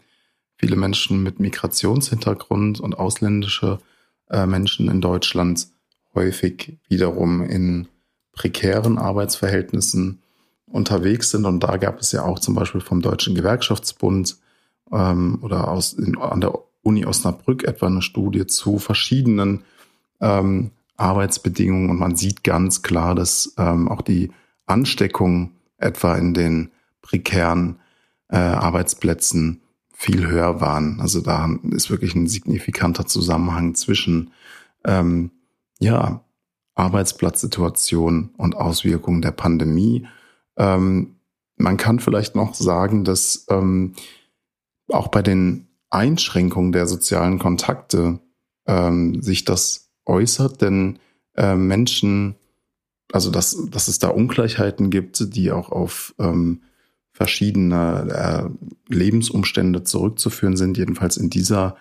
[0.59, 3.79] viele Menschen mit Migrationshintergrund und ausländische
[4.29, 5.69] äh, Menschen in Deutschland
[6.15, 7.89] häufig wiederum in
[8.33, 10.21] prekären Arbeitsverhältnissen
[10.67, 11.45] unterwegs sind.
[11.45, 14.37] Und da gab es ja auch zum Beispiel vom Deutschen Gewerkschaftsbund
[14.93, 19.63] ähm, oder aus, in, an der Uni Osnabrück etwa eine Studie zu verschiedenen
[20.21, 24.33] ähm, Arbeitsbedingungen und man sieht ganz klar, dass ähm, auch die
[24.67, 26.71] Ansteckung etwa in den
[27.03, 27.79] prekären
[28.29, 29.61] äh, Arbeitsplätzen
[30.01, 31.01] viel höher waren.
[31.01, 34.31] Also da ist wirklich ein signifikanter Zusammenhang zwischen
[34.85, 35.33] ähm,
[35.81, 36.25] ja,
[36.77, 40.07] Arbeitsplatzsituation und Auswirkungen der Pandemie.
[40.57, 41.17] Ähm,
[41.57, 43.95] man kann vielleicht noch sagen, dass ähm,
[44.87, 48.21] auch bei den Einschränkungen der sozialen Kontakte
[48.69, 51.01] ähm, sich das äußert, denn
[51.37, 52.37] äh, Menschen,
[53.11, 56.63] also dass, dass es da Ungleichheiten gibt, die auch auf ähm,
[57.19, 58.49] verschiedene
[58.89, 60.79] äh, Lebensumstände zurückzuführen sind.
[60.79, 61.77] Jedenfalls in dieser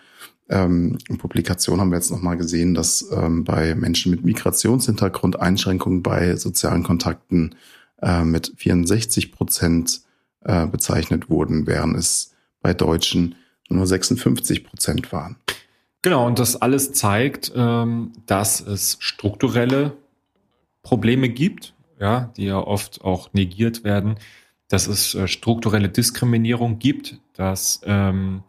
[0.49, 6.35] ähm, Publikation haben wir jetzt nochmal gesehen, dass ähm, bei Menschen mit Migrationshintergrund Einschränkungen bei
[6.37, 7.53] sozialen Kontakten
[8.01, 10.01] äh, mit 64 Prozent
[10.43, 12.33] äh, bezeichnet wurden, während es
[12.63, 13.35] bei Deutschen
[13.69, 15.35] nur 56 Prozent waren.
[16.01, 19.93] Genau, und das alles zeigt, ähm, dass es strukturelle
[20.81, 24.15] Probleme gibt, ja, die ja oft auch negiert werden,
[24.69, 28.43] dass es äh, strukturelle Diskriminierung gibt, dass ähm,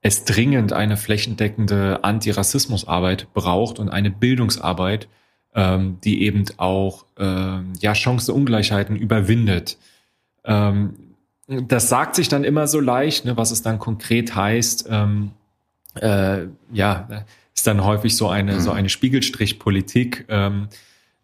[0.00, 5.08] es dringend eine flächendeckende Antirassismusarbeit braucht und eine Bildungsarbeit,
[5.54, 9.78] ähm, die eben auch ähm, ja, Chancenungleichheiten überwindet.
[10.44, 10.94] Ähm,
[11.46, 14.86] das sagt sich dann immer so leicht, ne, was es dann konkret heißt.
[14.90, 15.32] Ähm,
[15.94, 20.24] äh, ja, ist dann häufig so eine, so eine Spiegelstrichpolitik.
[20.28, 20.68] Ähm,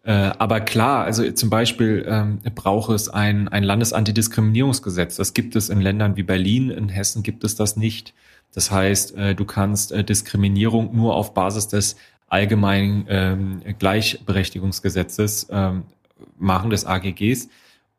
[0.09, 5.17] äh, aber klar, also zum Beispiel ähm, braucht es ein, ein Landesantidiskriminierungsgesetz.
[5.17, 8.15] Das gibt es in Ländern wie Berlin, in Hessen gibt es das nicht.
[8.55, 11.95] Das heißt, äh, du kannst äh, Diskriminierung nur auf Basis des
[12.27, 15.83] allgemeinen ähm, Gleichberechtigungsgesetzes ähm,
[16.39, 17.47] machen, des AGGs.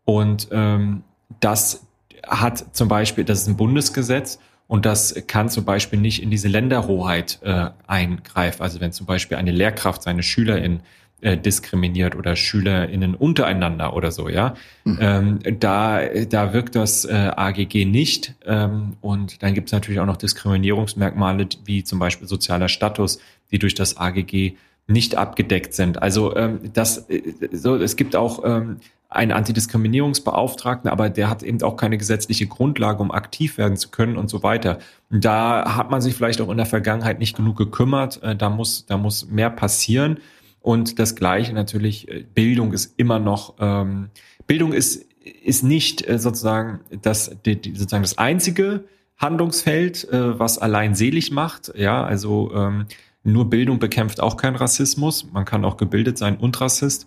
[0.04, 1.04] Und ähm,
[1.38, 1.86] das
[2.26, 6.48] hat zum Beispiel, das ist ein Bundesgesetz und das kann zum Beispiel nicht in diese
[6.48, 8.62] Länderhoheit äh, eingreifen.
[8.62, 10.80] Also wenn zum Beispiel eine Lehrkraft seine SchülerInnen
[11.20, 14.54] äh, diskriminiert oder SchülerInnen untereinander oder so, ja.
[14.84, 14.98] Mhm.
[15.00, 18.34] Ähm, da, da wirkt das äh, AGG nicht.
[18.46, 23.58] Ähm, und dann gibt es natürlich auch noch Diskriminierungsmerkmale wie zum Beispiel sozialer Status, die
[23.58, 24.56] durch das AGG
[24.86, 26.02] nicht abgedeckt sind.
[26.02, 28.76] Also ähm, das, äh, so, es gibt auch ähm,
[29.10, 34.16] einen Antidiskriminierungsbeauftragten, aber der hat eben auch keine gesetzliche Grundlage, um aktiv werden zu können
[34.16, 34.78] und so weiter.
[35.10, 38.22] Da hat man sich vielleicht auch in der Vergangenheit nicht genug gekümmert.
[38.22, 40.18] Äh, da muss, da muss mehr passieren.
[40.60, 44.10] Und das Gleiche natürlich, äh, Bildung ist immer noch, ähm,
[44.46, 45.06] Bildung ist,
[45.44, 48.84] ist nicht äh, sozusagen das, die, die, sozusagen das einzige
[49.16, 51.72] Handlungsfeld, äh, was allein selig macht.
[51.76, 52.86] Ja, also ähm,
[53.22, 55.30] nur Bildung bekämpft auch keinen Rassismus.
[55.32, 57.06] Man kann auch gebildet sein und Rassist.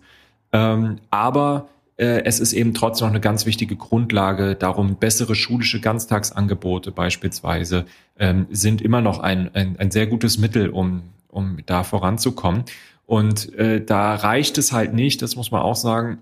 [0.52, 4.54] Ähm, aber äh, es ist eben trotzdem noch eine ganz wichtige Grundlage.
[4.54, 7.86] Darum bessere schulische Ganztagsangebote beispielsweise
[8.18, 12.64] ähm, sind immer noch ein, ein, ein sehr gutes Mittel, um, um da voranzukommen.
[13.06, 16.18] Und äh, da reicht es halt nicht, das muss man auch sagen,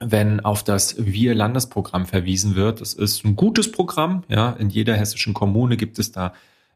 [0.00, 2.80] wenn auf das Wir-Landesprogramm verwiesen wird.
[2.80, 4.24] Das ist ein gutes Programm.
[4.28, 6.34] Ja, in jeder hessischen Kommune gibt es da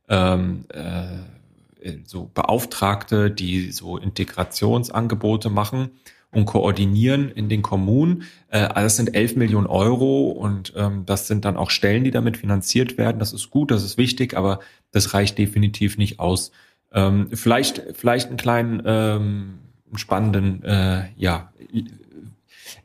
[0.08, 5.90] ähm, äh, so Beauftragte, die so Integrationsangebote machen
[6.30, 8.24] und koordinieren in den Kommunen.
[8.48, 12.36] Äh, das sind 11 Millionen Euro und ähm, das sind dann auch Stellen, die damit
[12.36, 13.18] finanziert werden.
[13.18, 14.60] Das ist gut, das ist wichtig, aber
[14.92, 16.52] das reicht definitiv nicht aus.
[16.92, 19.58] Ähm, vielleicht, vielleicht einen kleinen ähm,
[19.94, 21.52] spannenden äh, ja,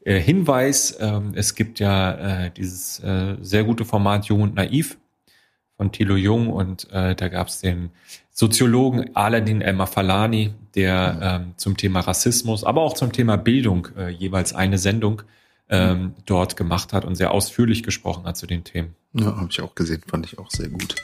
[0.04, 0.98] äh, Hinweis.
[1.00, 4.98] Ähm, es gibt ja äh, dieses äh, sehr gute Format Jung und Naiv
[5.78, 7.90] von Thilo Jung und äh, da gab es den
[8.30, 11.20] Soziologen Aladin El Mafalani, der mhm.
[11.48, 15.24] ähm, zum Thema Rassismus, aber auch zum Thema Bildung äh, jeweils eine Sendung
[15.70, 16.14] ähm, mhm.
[16.26, 18.96] dort gemacht hat und sehr ausführlich gesprochen hat zu den Themen.
[19.14, 20.96] Ja, habe ich auch gesehen, fand ich auch sehr gut.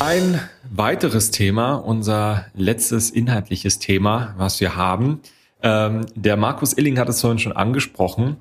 [0.00, 0.40] Ein
[0.70, 5.20] weiteres Thema, unser letztes inhaltliches Thema, was wir haben.
[5.60, 8.36] Ähm, der Markus Illing hat es vorhin schon angesprochen.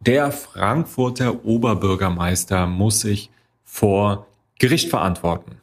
[0.00, 3.30] Der Frankfurter Oberbürgermeister muss sich
[3.64, 4.26] vor
[4.58, 5.60] Gericht verantworten.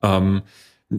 [0.00, 0.42] Ähm,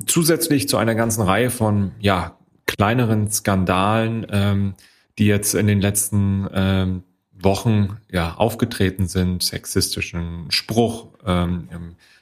[0.06, 4.74] zusätzlich zu einer ganzen Reihe von ja, kleineren Skandalen, ähm,
[5.18, 7.04] die jetzt in den letzten ähm,
[7.40, 11.68] Wochen ja aufgetreten sind, sexistischen Spruch, ähm,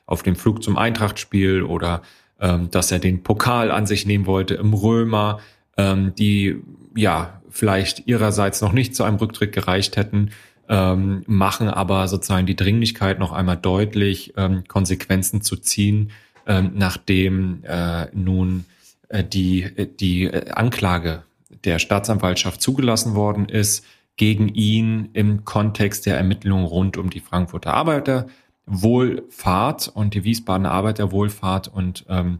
[0.06, 2.02] auf dem Flug zum Eintrachtspiel oder
[2.40, 5.40] ähm, dass er den Pokal an sich nehmen wollte im Römer,
[5.78, 6.62] ähm, die
[6.96, 10.32] ja vielleicht ihrerseits noch nicht zu einem Rücktritt gereicht hätten,
[10.68, 16.12] ähm, machen aber sozusagen die Dringlichkeit noch einmal deutlich, ähm, Konsequenzen zu ziehen,
[16.48, 18.66] ähm, nachdem äh, nun
[19.10, 21.24] äh, die, die Anklage
[21.64, 23.86] der Staatsanwaltschaft zugelassen worden ist
[24.16, 28.28] gegen ihn im Kontext der Ermittlungen rund um die Frankfurter Arbeiter
[28.66, 31.68] Wohlfahrt und die Wiesbadener Arbeiterwohlfahrt.
[31.68, 32.40] Und ähm,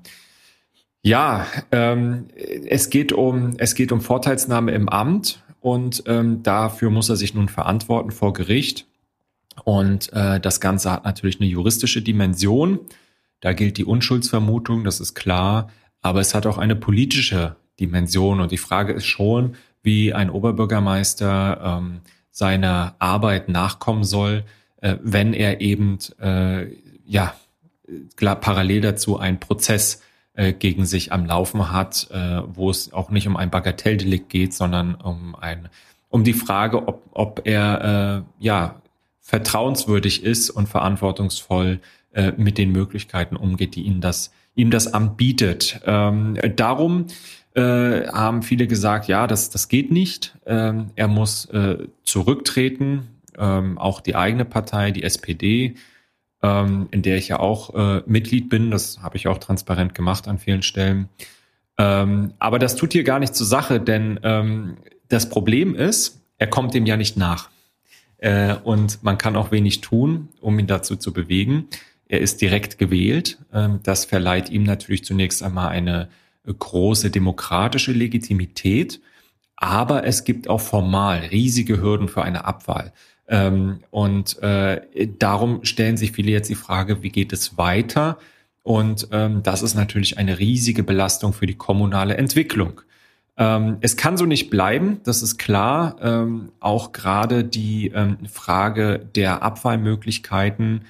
[1.02, 7.10] ja, ähm, es geht um es geht um Vorteilsnahme im Amt und ähm, dafür muss
[7.10, 8.88] er sich nun verantworten vor Gericht.
[9.66, 12.80] Und äh, das Ganze hat natürlich eine juristische Dimension.
[13.40, 15.70] Da gilt die Unschuldsvermutung, das ist klar,
[16.02, 18.40] aber es hat auch eine politische Dimension.
[18.40, 24.44] Und die Frage ist schon, wie ein Oberbürgermeister ähm, seiner Arbeit nachkommen soll,
[24.82, 26.68] äh, wenn er eben äh,
[27.06, 27.34] ja
[28.16, 30.02] klar, parallel dazu einen Prozess
[30.34, 34.54] äh, gegen sich am Laufen hat, äh, wo es auch nicht um ein Bagatelldelikt geht,
[34.54, 35.70] sondern um ein
[36.10, 38.82] um die Frage, ob, ob er äh, ja
[39.20, 41.80] vertrauenswürdig ist und verantwortungsvoll
[42.12, 45.82] äh, mit den Möglichkeiten umgeht, die ihm das ihm das Amt bietet.
[45.86, 47.08] Ähm, darum
[47.56, 50.36] äh, haben viele gesagt, ja, das, das geht nicht.
[50.46, 53.08] Ähm, er muss äh, zurücktreten.
[53.38, 55.76] Ähm, auch die eigene Partei, die SPD,
[56.44, 60.28] ähm, in der ich ja auch äh, Mitglied bin, das habe ich auch transparent gemacht
[60.28, 61.10] an vielen Stellen.
[61.78, 64.78] Ähm, aber das tut hier gar nicht zur Sache, denn ähm,
[65.10, 67.50] das Problem ist, er kommt dem ja nicht nach.
[68.18, 71.68] Äh, und man kann auch wenig tun, um ihn dazu zu bewegen.
[72.08, 73.40] Er ist direkt gewählt.
[73.54, 76.10] Ähm, das verleiht ihm natürlich zunächst einmal eine
[76.46, 79.02] große demokratische Legitimität.
[79.56, 82.92] Aber es gibt auch formal riesige Hürden für eine Abwahl.
[83.28, 84.82] Ähm, und äh,
[85.18, 88.18] darum stellen sich viele jetzt die Frage, wie geht es weiter?
[88.64, 92.82] Und ähm, das ist natürlich eine riesige Belastung für die kommunale Entwicklung.
[93.36, 95.96] Ähm, es kann so nicht bleiben, das ist klar.
[96.02, 100.86] Ähm, auch gerade die ähm, Frage der Abwahlmöglichkeiten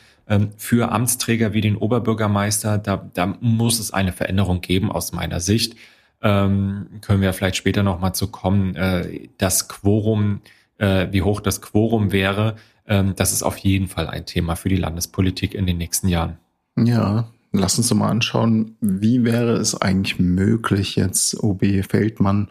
[0.58, 5.76] für Amtsträger wie den Oberbürgermeister, da, da muss es eine Veränderung geben aus meiner Sicht.
[6.22, 8.76] Ähm, können wir vielleicht später nochmal zu kommen.
[8.76, 10.40] Äh, das Quorum,
[10.78, 12.56] äh, wie hoch das Quorum wäre,
[12.88, 16.38] ähm, das ist auf jeden Fall ein Thema für die Landespolitik in den nächsten Jahren.
[16.78, 22.50] Ja, lass uns doch mal anschauen, wie wäre es eigentlich möglich, jetzt OB Feldmann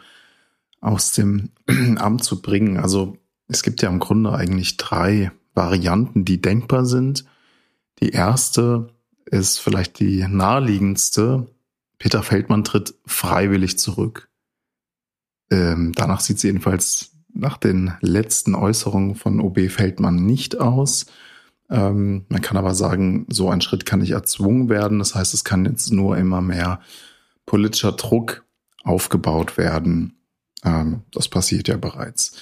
[0.79, 1.49] aus dem
[1.97, 2.77] Amt zu bringen.
[2.77, 3.17] Also
[3.47, 7.25] es gibt ja im Grunde eigentlich drei Varianten, die denkbar sind.
[7.99, 8.89] Die erste
[9.25, 11.47] ist vielleicht die naheliegendste.
[11.97, 14.29] Peter Feldmann tritt freiwillig zurück.
[15.49, 21.05] Ähm, danach sieht es jedenfalls nach den letzten Äußerungen von OB Feldmann nicht aus.
[21.69, 24.99] Ähm, man kann aber sagen, so ein Schritt kann nicht erzwungen werden.
[24.99, 26.79] Das heißt, es kann jetzt nur immer mehr
[27.45, 28.45] politischer Druck
[28.83, 30.17] aufgebaut werden.
[30.63, 32.37] Ähm, das passiert ja bereits.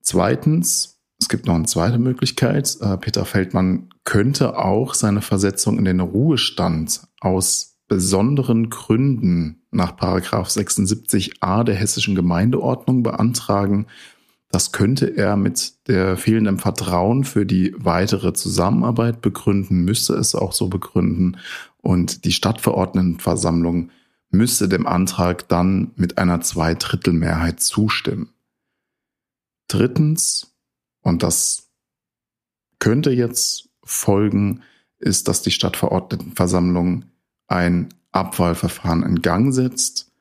[0.00, 2.76] Zweitens, es gibt noch eine zweite Möglichkeit.
[2.80, 10.48] Äh, Peter Feldmann könnte auch seine Versetzung in den Ruhestand aus besonderen Gründen nach Paragraph
[10.48, 13.86] 76a der hessischen Gemeindeordnung beantragen.
[14.50, 20.52] Das könnte er mit der fehlenden Vertrauen für die weitere Zusammenarbeit begründen, müsste es auch
[20.52, 21.38] so begründen.
[21.82, 23.90] Und die Stadtverordnetenversammlung
[24.30, 28.30] müsste dem Antrag dann mit einer Zweidrittelmehrheit zustimmen.
[29.68, 30.57] Drittens
[31.08, 31.68] und das
[32.78, 34.62] könnte jetzt folgen,
[34.98, 37.06] ist, dass die Stadtverordnetenversammlung
[37.46, 40.12] ein Abwahlverfahren in Gang setzt.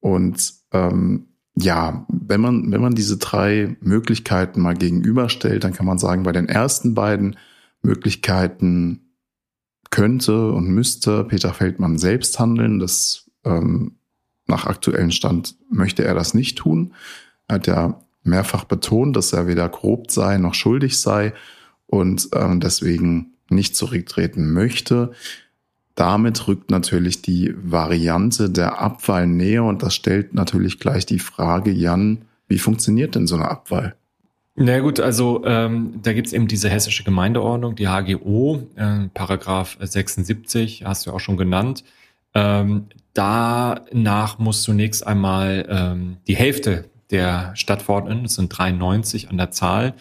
[0.00, 5.98] Und ähm, ja, wenn man, wenn man diese drei Möglichkeiten mal gegenüberstellt, dann kann man
[5.98, 7.36] sagen, bei den ersten beiden
[7.82, 9.00] Möglichkeiten
[9.90, 12.78] könnte und müsste Peter Feldmann selbst handeln.
[12.78, 13.96] Das ähm,
[14.46, 16.94] nach aktuellem Stand möchte er das nicht tun.
[17.48, 21.32] Er hat ja mehrfach betont, dass er weder grob sei noch schuldig sei
[21.86, 25.12] und ähm, deswegen nicht zurücktreten möchte.
[25.94, 31.70] Damit rückt natürlich die Variante der Abwahl näher und das stellt natürlich gleich die Frage,
[31.70, 33.94] Jan, wie funktioniert denn so eine Abwahl?
[34.54, 40.84] Na gut, also ähm, da gibt's eben diese hessische Gemeindeordnung, die HGO, äh, Paragraph 76,
[40.84, 41.84] hast du auch schon genannt.
[42.34, 49.50] Ähm, danach muss zunächst einmal ähm, die Hälfte der Stadtverordneten, das sind 93 an der
[49.50, 49.94] Zahl,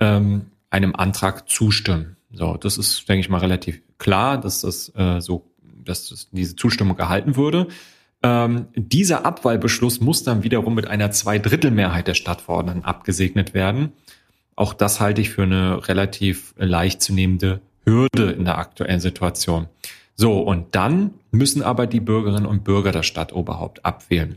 [0.00, 2.16] ähm, einem Antrag zustimmen.
[2.30, 5.50] So, das ist, denke ich mal, relativ klar, dass das äh, so,
[5.84, 7.68] dass das, diese Zustimmung erhalten würde.
[8.22, 13.92] Ähm, dieser Abwahlbeschluss muss dann wiederum mit einer Zweidrittelmehrheit der Stadtverordneten abgesegnet werden.
[14.56, 19.68] Auch das halte ich für eine relativ leicht zu nehmende Hürde in der aktuellen Situation.
[20.16, 24.36] So, und dann müssen aber die Bürgerinnen und Bürger das Stadtoberhaupt abwählen.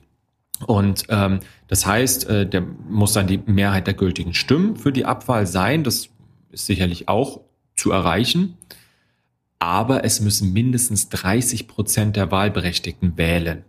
[0.68, 5.06] Und ähm, das heißt, äh, der muss dann die Mehrheit der gültigen Stimmen für die
[5.06, 5.84] Abwahl sein.
[5.84, 6.10] Das
[6.52, 7.42] ist sicherlich auch
[7.76, 8.58] zu erreichen.
[9.60, 13.64] Aber es müssen mindestens 30 Prozent der Wahlberechtigten wählen.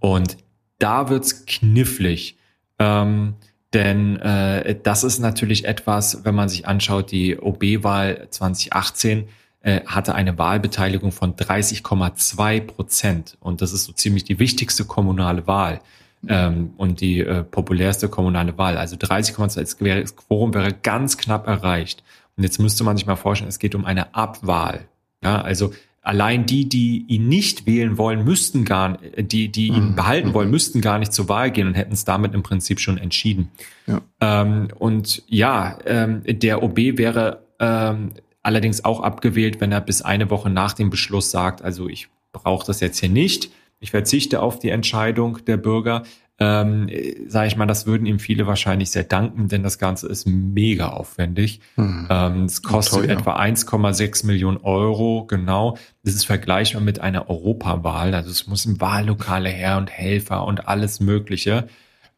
[0.00, 0.38] Und
[0.78, 2.36] da wird's knifflig.
[2.78, 3.34] Ähm,
[3.72, 9.28] denn äh, das ist natürlich etwas, wenn man sich anschaut, die OB-Wahl 2018
[9.60, 13.36] äh, hatte eine Wahlbeteiligung von 30,2 Prozent.
[13.40, 15.80] Und das ist so ziemlich die wichtigste kommunale Wahl
[16.28, 18.76] ähm, und die äh, populärste kommunale Wahl.
[18.76, 22.02] Also 30,2 das Quorum wäre ganz knapp erreicht.
[22.36, 24.88] Und jetzt müsste man sich mal vorstellen, es geht um eine Abwahl.
[25.22, 29.94] Ja, also allein die, die ihn nicht wählen wollen, müssten gar, die, die ihn mhm.
[29.96, 30.52] behalten wollen, mhm.
[30.52, 33.50] müssten gar nicht zur Wahl gehen und hätten es damit im Prinzip schon entschieden.
[33.86, 34.00] Ja.
[34.20, 38.12] Ähm, und ja, ähm, der OB wäre ähm,
[38.42, 42.66] allerdings auch abgewählt, wenn er bis eine Woche nach dem Beschluss sagt, also ich brauche
[42.66, 43.50] das jetzt hier nicht,
[43.80, 46.04] ich verzichte auf die Entscheidung der Bürger,
[46.42, 46.88] ähm,
[47.28, 50.88] sage ich mal, das würden ihm viele wahrscheinlich sehr danken, denn das Ganze ist mega
[50.88, 51.60] aufwendig.
[51.76, 52.06] Mhm.
[52.08, 53.10] Ähm, es kostet teuer.
[53.10, 55.76] etwa 1,6 Millionen Euro, genau.
[56.02, 58.14] Das ist vergleichbar mit einer Europawahl.
[58.14, 61.68] Also es muss ein Wahllokale her und Helfer und alles Mögliche.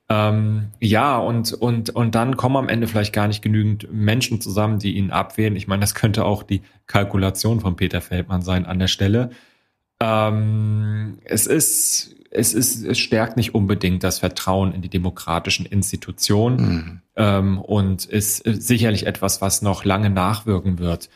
[0.09, 4.79] Ähm, ja, und, und, und dann kommen am Ende vielleicht gar nicht genügend Menschen zusammen,
[4.79, 5.57] die ihn abwählen.
[5.57, 9.31] Ich meine, das könnte auch die Kalkulation von Peter Feldmann sein an der Stelle.
[10.03, 16.57] Ähm, es ist es ist, es stärkt nicht unbedingt das Vertrauen in die demokratischen Institutionen
[16.57, 17.01] mhm.
[17.17, 21.11] ähm, und ist sicherlich etwas, was noch lange nachwirken wird.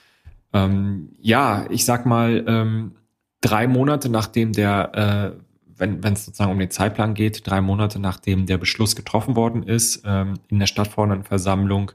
[0.53, 2.93] Ähm, ja, ich sag mal, ähm,
[3.41, 5.41] drei Monate nachdem der, äh,
[5.78, 9.62] wenn wenn es sozusagen um den Zeitplan geht, drei Monate nachdem der Beschluss getroffen worden
[9.62, 11.93] ist ähm, in der Stadtverordnetenversammlung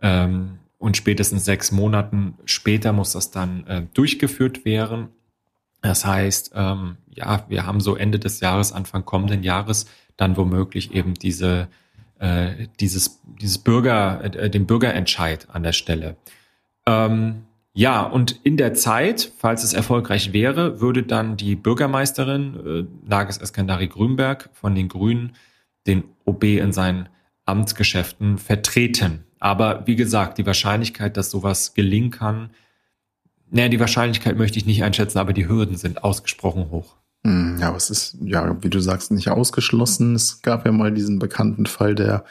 [0.00, 5.08] ähm, und spätestens sechs Monaten später muss das dann äh, durchgeführt werden.
[5.84, 9.84] Das heißt, ähm, ja, wir haben so Ende des Jahres, Anfang kommenden Jahres
[10.16, 11.68] dann womöglich eben diese,
[12.18, 16.16] äh, dieses, dieses Bürger, äh, den Bürgerentscheid an der Stelle.
[16.86, 17.42] Ähm,
[17.74, 23.36] ja, und in der Zeit, falls es erfolgreich wäre, würde dann die Bürgermeisterin äh, Nages
[23.36, 25.34] Eskandari Grünberg von den Grünen
[25.86, 27.10] den OB in seinen
[27.44, 29.24] Amtsgeschäften vertreten.
[29.38, 32.48] Aber wie gesagt, die Wahrscheinlichkeit, dass sowas gelingen kann,
[33.54, 36.96] naja, die Wahrscheinlichkeit möchte ich nicht einschätzen, aber die Hürden sind ausgesprochen hoch.
[37.22, 40.16] Hm, ja, aber es ist, ja, wie du sagst, nicht ausgeschlossen.
[40.16, 42.24] Es gab ja mal diesen bekannten Fall der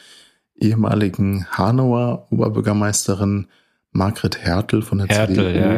[0.56, 3.48] ehemaligen Hanauer Oberbürgermeisterin
[3.92, 5.58] Margret Hertel von der Hertel, CDU.
[5.58, 5.74] Ja,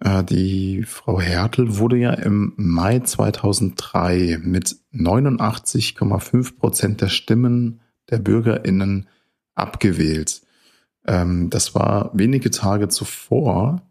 [0.00, 0.18] ja.
[0.20, 7.80] Äh, die Frau Hertel wurde ja im Mai 2003 mit 89,5 Prozent der Stimmen
[8.10, 9.06] der BürgerInnen
[9.54, 10.42] abgewählt.
[11.06, 13.82] Ähm, das war wenige Tage zuvor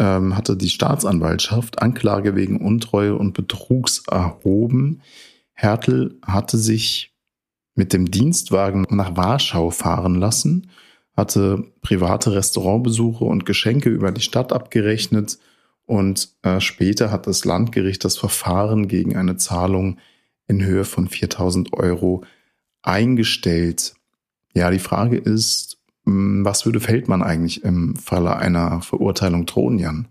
[0.00, 5.02] ähm, hatte die Staatsanwaltschaft Anklage wegen Untreue und Betrugs erhoben.
[5.52, 7.12] Hertel hatte sich
[7.74, 10.70] mit dem Dienstwagen nach Warschau fahren lassen,
[11.16, 15.38] hatte private Restaurantbesuche und Geschenke über die Stadt abgerechnet
[15.84, 19.98] und äh, später hat das Landgericht das Verfahren gegen eine Zahlung
[20.46, 22.24] in Höhe von 4000 Euro
[22.82, 23.94] eingestellt.
[24.54, 25.79] Ja, die Frage ist,
[26.44, 30.08] was würde Feldmann eigentlich im Falle einer Verurteilung drohen, Jan?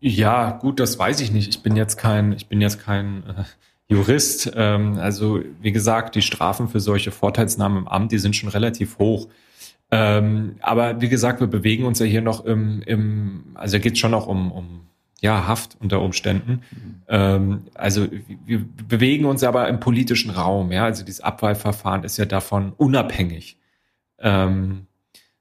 [0.00, 1.48] Ja, gut, das weiß ich nicht.
[1.48, 3.44] Ich bin jetzt kein, ich bin jetzt kein äh,
[3.88, 4.52] Jurist.
[4.54, 8.98] Ähm, also wie gesagt, die Strafen für solche Vorteilsnahmen im Amt, die sind schon relativ
[8.98, 9.28] hoch.
[9.90, 14.12] Ähm, aber wie gesagt, wir bewegen uns ja hier noch im, im also geht schon
[14.12, 14.80] noch um, um
[15.20, 16.62] ja, Haft unter Umständen.
[16.70, 17.02] Mhm.
[17.08, 18.06] Ähm, also
[18.46, 20.84] wir bewegen uns aber im politischen Raum, ja.
[20.84, 23.58] Also dieses Abwahlverfahren ist ja davon unabhängig.
[24.20, 24.86] Ähm,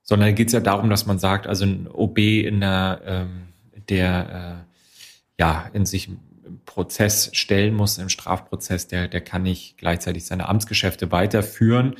[0.03, 3.47] sondern geht es ja darum, dass man sagt, also ein OB in der, ähm,
[3.89, 6.09] der äh, ja in sich
[6.65, 11.95] Prozess stellen muss, im Strafprozess, der, der kann nicht gleichzeitig seine Amtsgeschäfte weiterführen.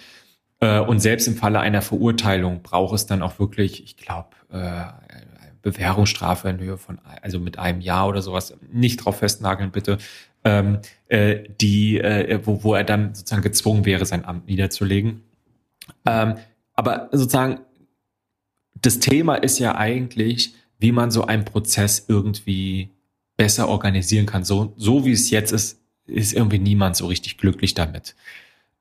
[0.59, 4.85] Äh, und selbst im Falle einer Verurteilung braucht es dann auch wirklich, ich glaube, äh,
[5.61, 9.97] Bewährungsstrafe in Höhe von, also mit einem Jahr oder sowas, nicht drauf festnageln bitte,
[10.43, 15.21] ähm, äh, die, äh, wo, wo er dann sozusagen gezwungen wäre, sein Amt niederzulegen.
[16.05, 16.35] Ähm,
[16.79, 17.59] aber sozusagen,
[18.81, 22.89] das Thema ist ja eigentlich, wie man so einen Prozess irgendwie
[23.35, 24.45] besser organisieren kann.
[24.45, 28.15] So, so wie es jetzt ist, ist irgendwie niemand so richtig glücklich damit.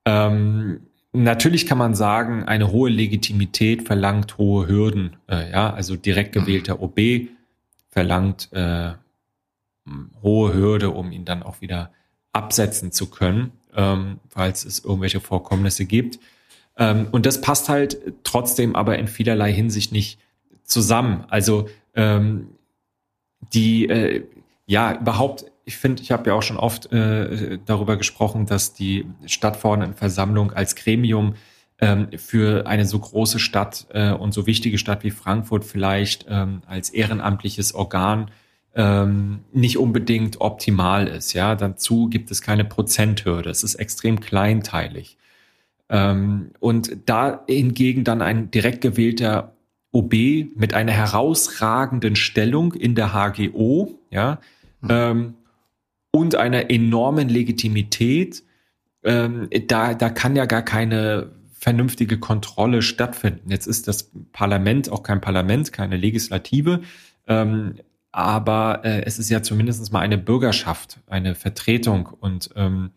[0.04, 5.16] Ähm, natürlich kann man sagen, eine hohe Legitimität verlangt hohe Hürden.
[5.28, 7.00] Äh, ja, also direkt gewählter OB
[7.88, 8.92] verlangt äh,
[10.22, 11.90] hohe Hürde, um ihn dann auch wieder
[12.30, 16.20] absetzen zu können, ähm, falls es irgendwelche Vorkommnisse gibt.
[16.78, 20.18] Ähm, und das passt halt trotzdem aber in vielerlei Hinsicht nicht
[20.64, 21.24] zusammen.
[21.28, 22.48] Also ähm,
[23.52, 24.24] die, äh,
[24.66, 29.06] ja, überhaupt, ich finde, ich habe ja auch schon oft äh, darüber gesprochen, dass die
[29.26, 31.34] Stadtverordnetenversammlung als Gremium
[31.80, 36.62] ähm, für eine so große Stadt äh, und so wichtige Stadt wie Frankfurt vielleicht ähm,
[36.66, 38.30] als ehrenamtliches Organ
[38.74, 41.32] ähm, nicht unbedingt optimal ist.
[41.32, 43.50] Ja, dazu gibt es keine Prozenthürde.
[43.50, 45.16] Es ist extrem kleinteilig.
[45.90, 49.56] Ähm, und da hingegen dann ein direkt gewählter
[49.92, 50.14] OB
[50.54, 54.38] mit einer herausragenden Stellung in der HGO, ja,
[54.80, 54.88] mhm.
[54.90, 55.34] ähm,
[56.10, 58.42] und einer enormen Legitimität,
[59.04, 63.50] ähm, da, da kann ja gar keine vernünftige Kontrolle stattfinden.
[63.50, 66.82] Jetzt ist das Parlament auch kein Parlament, keine Legislative.
[67.26, 67.74] Ähm,
[68.12, 72.90] aber äh, es ist ja zumindest mal eine Bürgerschaft, eine Vertretung und ähm,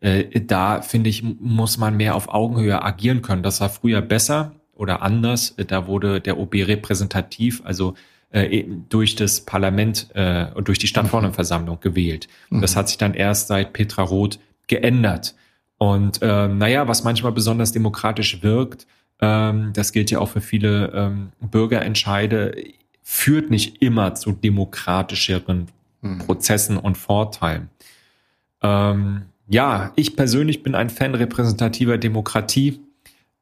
[0.00, 3.42] äh, da finde ich, muss man mehr auf Augenhöhe agieren können.
[3.42, 5.54] Das war früher besser oder anders.
[5.56, 7.94] Da wurde der OB repräsentativ, also
[8.30, 12.28] äh, durch das Parlament äh, und durch die Stadtverordnetenversammlung gewählt.
[12.50, 12.60] Mhm.
[12.60, 15.34] Das hat sich dann erst seit Petra Roth geändert.
[15.78, 18.86] Und äh, naja, was manchmal besonders demokratisch wirkt,
[19.20, 22.54] ähm, das gilt ja auch für viele ähm, Bürgerentscheide,
[23.02, 25.68] führt nicht immer zu demokratischeren
[26.02, 26.18] mhm.
[26.18, 27.70] Prozessen und Vorteilen.
[28.62, 32.80] Ähm, ja, ich persönlich bin ein Fan repräsentativer Demokratie,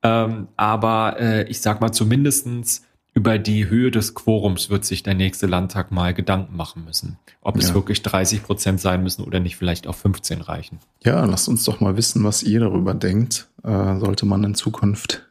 [0.03, 2.83] ähm, aber äh, ich sag mal zumindestens
[3.17, 7.19] über die Höhe des Quorums wird sich der nächste Landtag mal Gedanken machen müssen.
[7.41, 7.63] Ob ja.
[7.63, 10.81] es wirklich 30 Prozent sein müssen oder nicht vielleicht auch 15 reichen.
[11.03, 13.49] Ja, lasst uns doch mal wissen, was ihr darüber denkt.
[13.63, 15.27] Äh, sollte man in Zukunft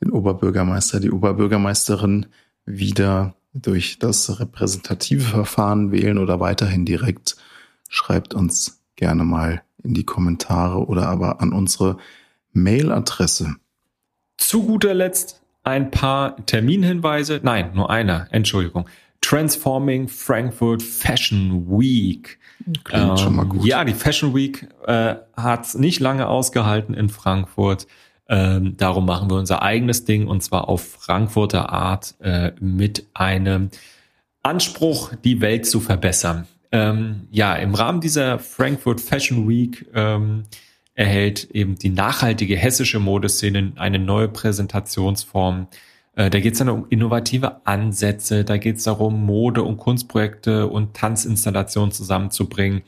[0.00, 2.26] den Oberbürgermeister, die Oberbürgermeisterin
[2.64, 7.36] wieder durch das repräsentative Verfahren wählen oder weiterhin direkt?
[7.90, 11.96] Schreibt uns gerne mal in die Kommentare oder aber an unsere
[12.52, 13.56] Mailadresse.
[14.36, 17.40] Zu guter Letzt ein paar Terminhinweise.
[17.42, 18.28] Nein, nur einer.
[18.30, 18.88] Entschuldigung.
[19.20, 22.38] Transforming Frankfurt Fashion Week.
[22.84, 23.64] Klingt ähm, schon mal gut.
[23.64, 27.86] Ja, die Fashion Week äh, hat nicht lange ausgehalten in Frankfurt.
[28.28, 33.70] Ähm, darum machen wir unser eigenes Ding und zwar auf Frankfurter Art äh, mit einem
[34.42, 36.46] Anspruch, die Welt zu verbessern.
[36.70, 40.44] Ähm, ja, im Rahmen dieser Frankfurt Fashion Week ähm,
[40.94, 45.68] erhält eben die nachhaltige hessische Modeszene eine neue Präsentationsform.
[46.14, 50.66] Äh, da geht es dann um innovative Ansätze, da geht es darum, Mode- und Kunstprojekte
[50.66, 52.82] und Tanzinstallationen zusammenzubringen.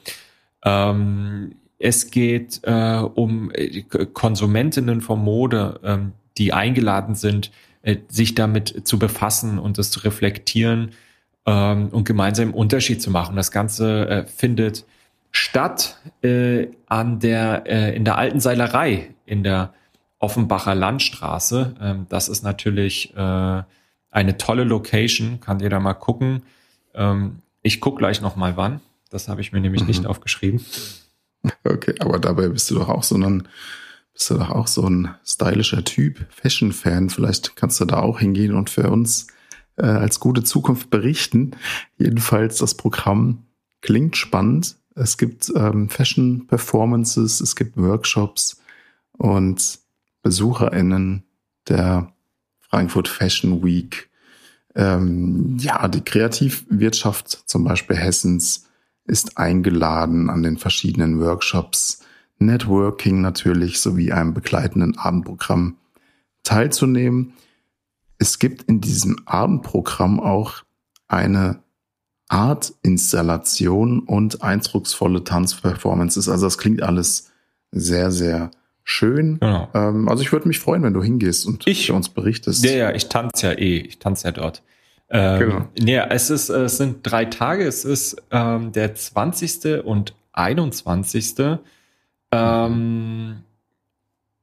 [0.65, 7.51] Ähm, es geht äh, um äh, Konsumentinnen von Mode, ähm, die eingeladen sind,
[7.83, 10.91] äh, sich damit zu befassen und das zu reflektieren
[11.47, 13.37] ähm, und gemeinsam Unterschied zu machen.
[13.37, 14.85] Das Ganze äh, findet
[15.33, 19.73] Stadt äh, an der, äh, in der alten Seilerei in der
[20.19, 21.77] Offenbacher Landstraße.
[21.81, 23.63] Ähm, das ist natürlich äh,
[24.11, 26.43] eine tolle Location, kann ihr da mal gucken.
[26.95, 28.81] Ähm, ich gucke gleich noch mal wann.
[29.11, 29.89] Das habe ich mir nämlich mhm.
[29.89, 30.65] nicht aufgeschrieben.
[31.65, 33.49] Okay, aber dabei bist du doch auch so ein,
[34.13, 37.09] bist du doch auch so ein stylischer Typ, Fashion-Fan.
[37.09, 39.29] Vielleicht kannst du da auch hingehen und für uns
[39.81, 41.53] äh, als gute Zukunft berichten.
[41.99, 43.45] Jedenfalls das Programm
[43.81, 44.77] klingt spannend.
[44.95, 48.61] Es gibt ähm, Fashion Performances, es gibt Workshops
[49.13, 49.79] und
[50.23, 51.25] BesucherInnen
[51.69, 52.13] der
[52.61, 54.11] Frankfurt Fashion Week.
[54.75, 58.69] Ähm, ja, die Kreativwirtschaft zum Beispiel Hessens
[59.05, 62.05] ist eingeladen an den verschiedenen Workshops,
[62.39, 65.77] Networking natürlich sowie einem begleitenden Abendprogramm
[66.43, 67.35] teilzunehmen.
[68.21, 70.63] Es gibt in diesem Abendprogramm auch
[71.09, 71.63] eine
[72.29, 76.29] Art Installation und eindrucksvolle Tanzperformances.
[76.29, 77.33] Also das klingt alles
[77.73, 78.51] sehr, sehr
[78.85, 79.41] schön.
[79.41, 79.69] Genau.
[79.73, 82.63] Ähm, also ich würde mich freuen, wenn du hingehst und ich, uns berichtest.
[82.63, 83.79] Ja, ja, ich tanze ja eh.
[83.79, 84.63] Ich tanze ja dort.
[85.09, 85.69] Ähm, genau.
[85.79, 87.65] Ja, es ist, es sind drei Tage.
[87.67, 89.83] Es ist ähm, der 20.
[89.85, 91.35] und 21.
[92.33, 93.37] Ähm,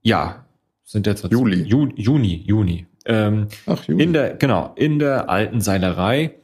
[0.01, 0.45] ja,
[0.83, 1.61] sind jetzt Juli.
[1.61, 2.87] Ju, Juni, Juni.
[3.07, 3.87] Ähm, Ach.
[3.87, 6.35] In der, genau, in der alten Seilerei.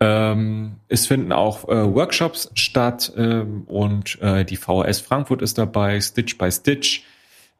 [0.00, 6.00] Ähm, es finden auch äh, Workshops statt ähm, und äh, die VHS Frankfurt ist dabei,
[6.00, 7.02] Stitch by Stitch,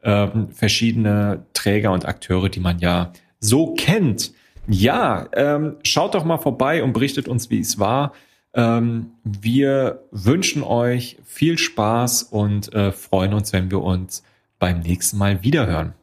[0.04, 4.32] ähm, verschiedene Träger und Akteure, die man ja so kennt.
[4.68, 8.12] Ja, ähm, schaut doch mal vorbei und berichtet uns, wie es war.
[8.54, 14.22] Ähm, wir wünschen euch viel Spaß und äh, freuen uns, wenn wir uns
[14.58, 15.94] beim nächsten Mal wiederhören.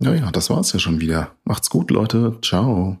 [0.00, 1.32] Ja, ja, das war's ja schon wieder.
[1.44, 2.38] Macht's gut, Leute.
[2.42, 2.98] Ciao.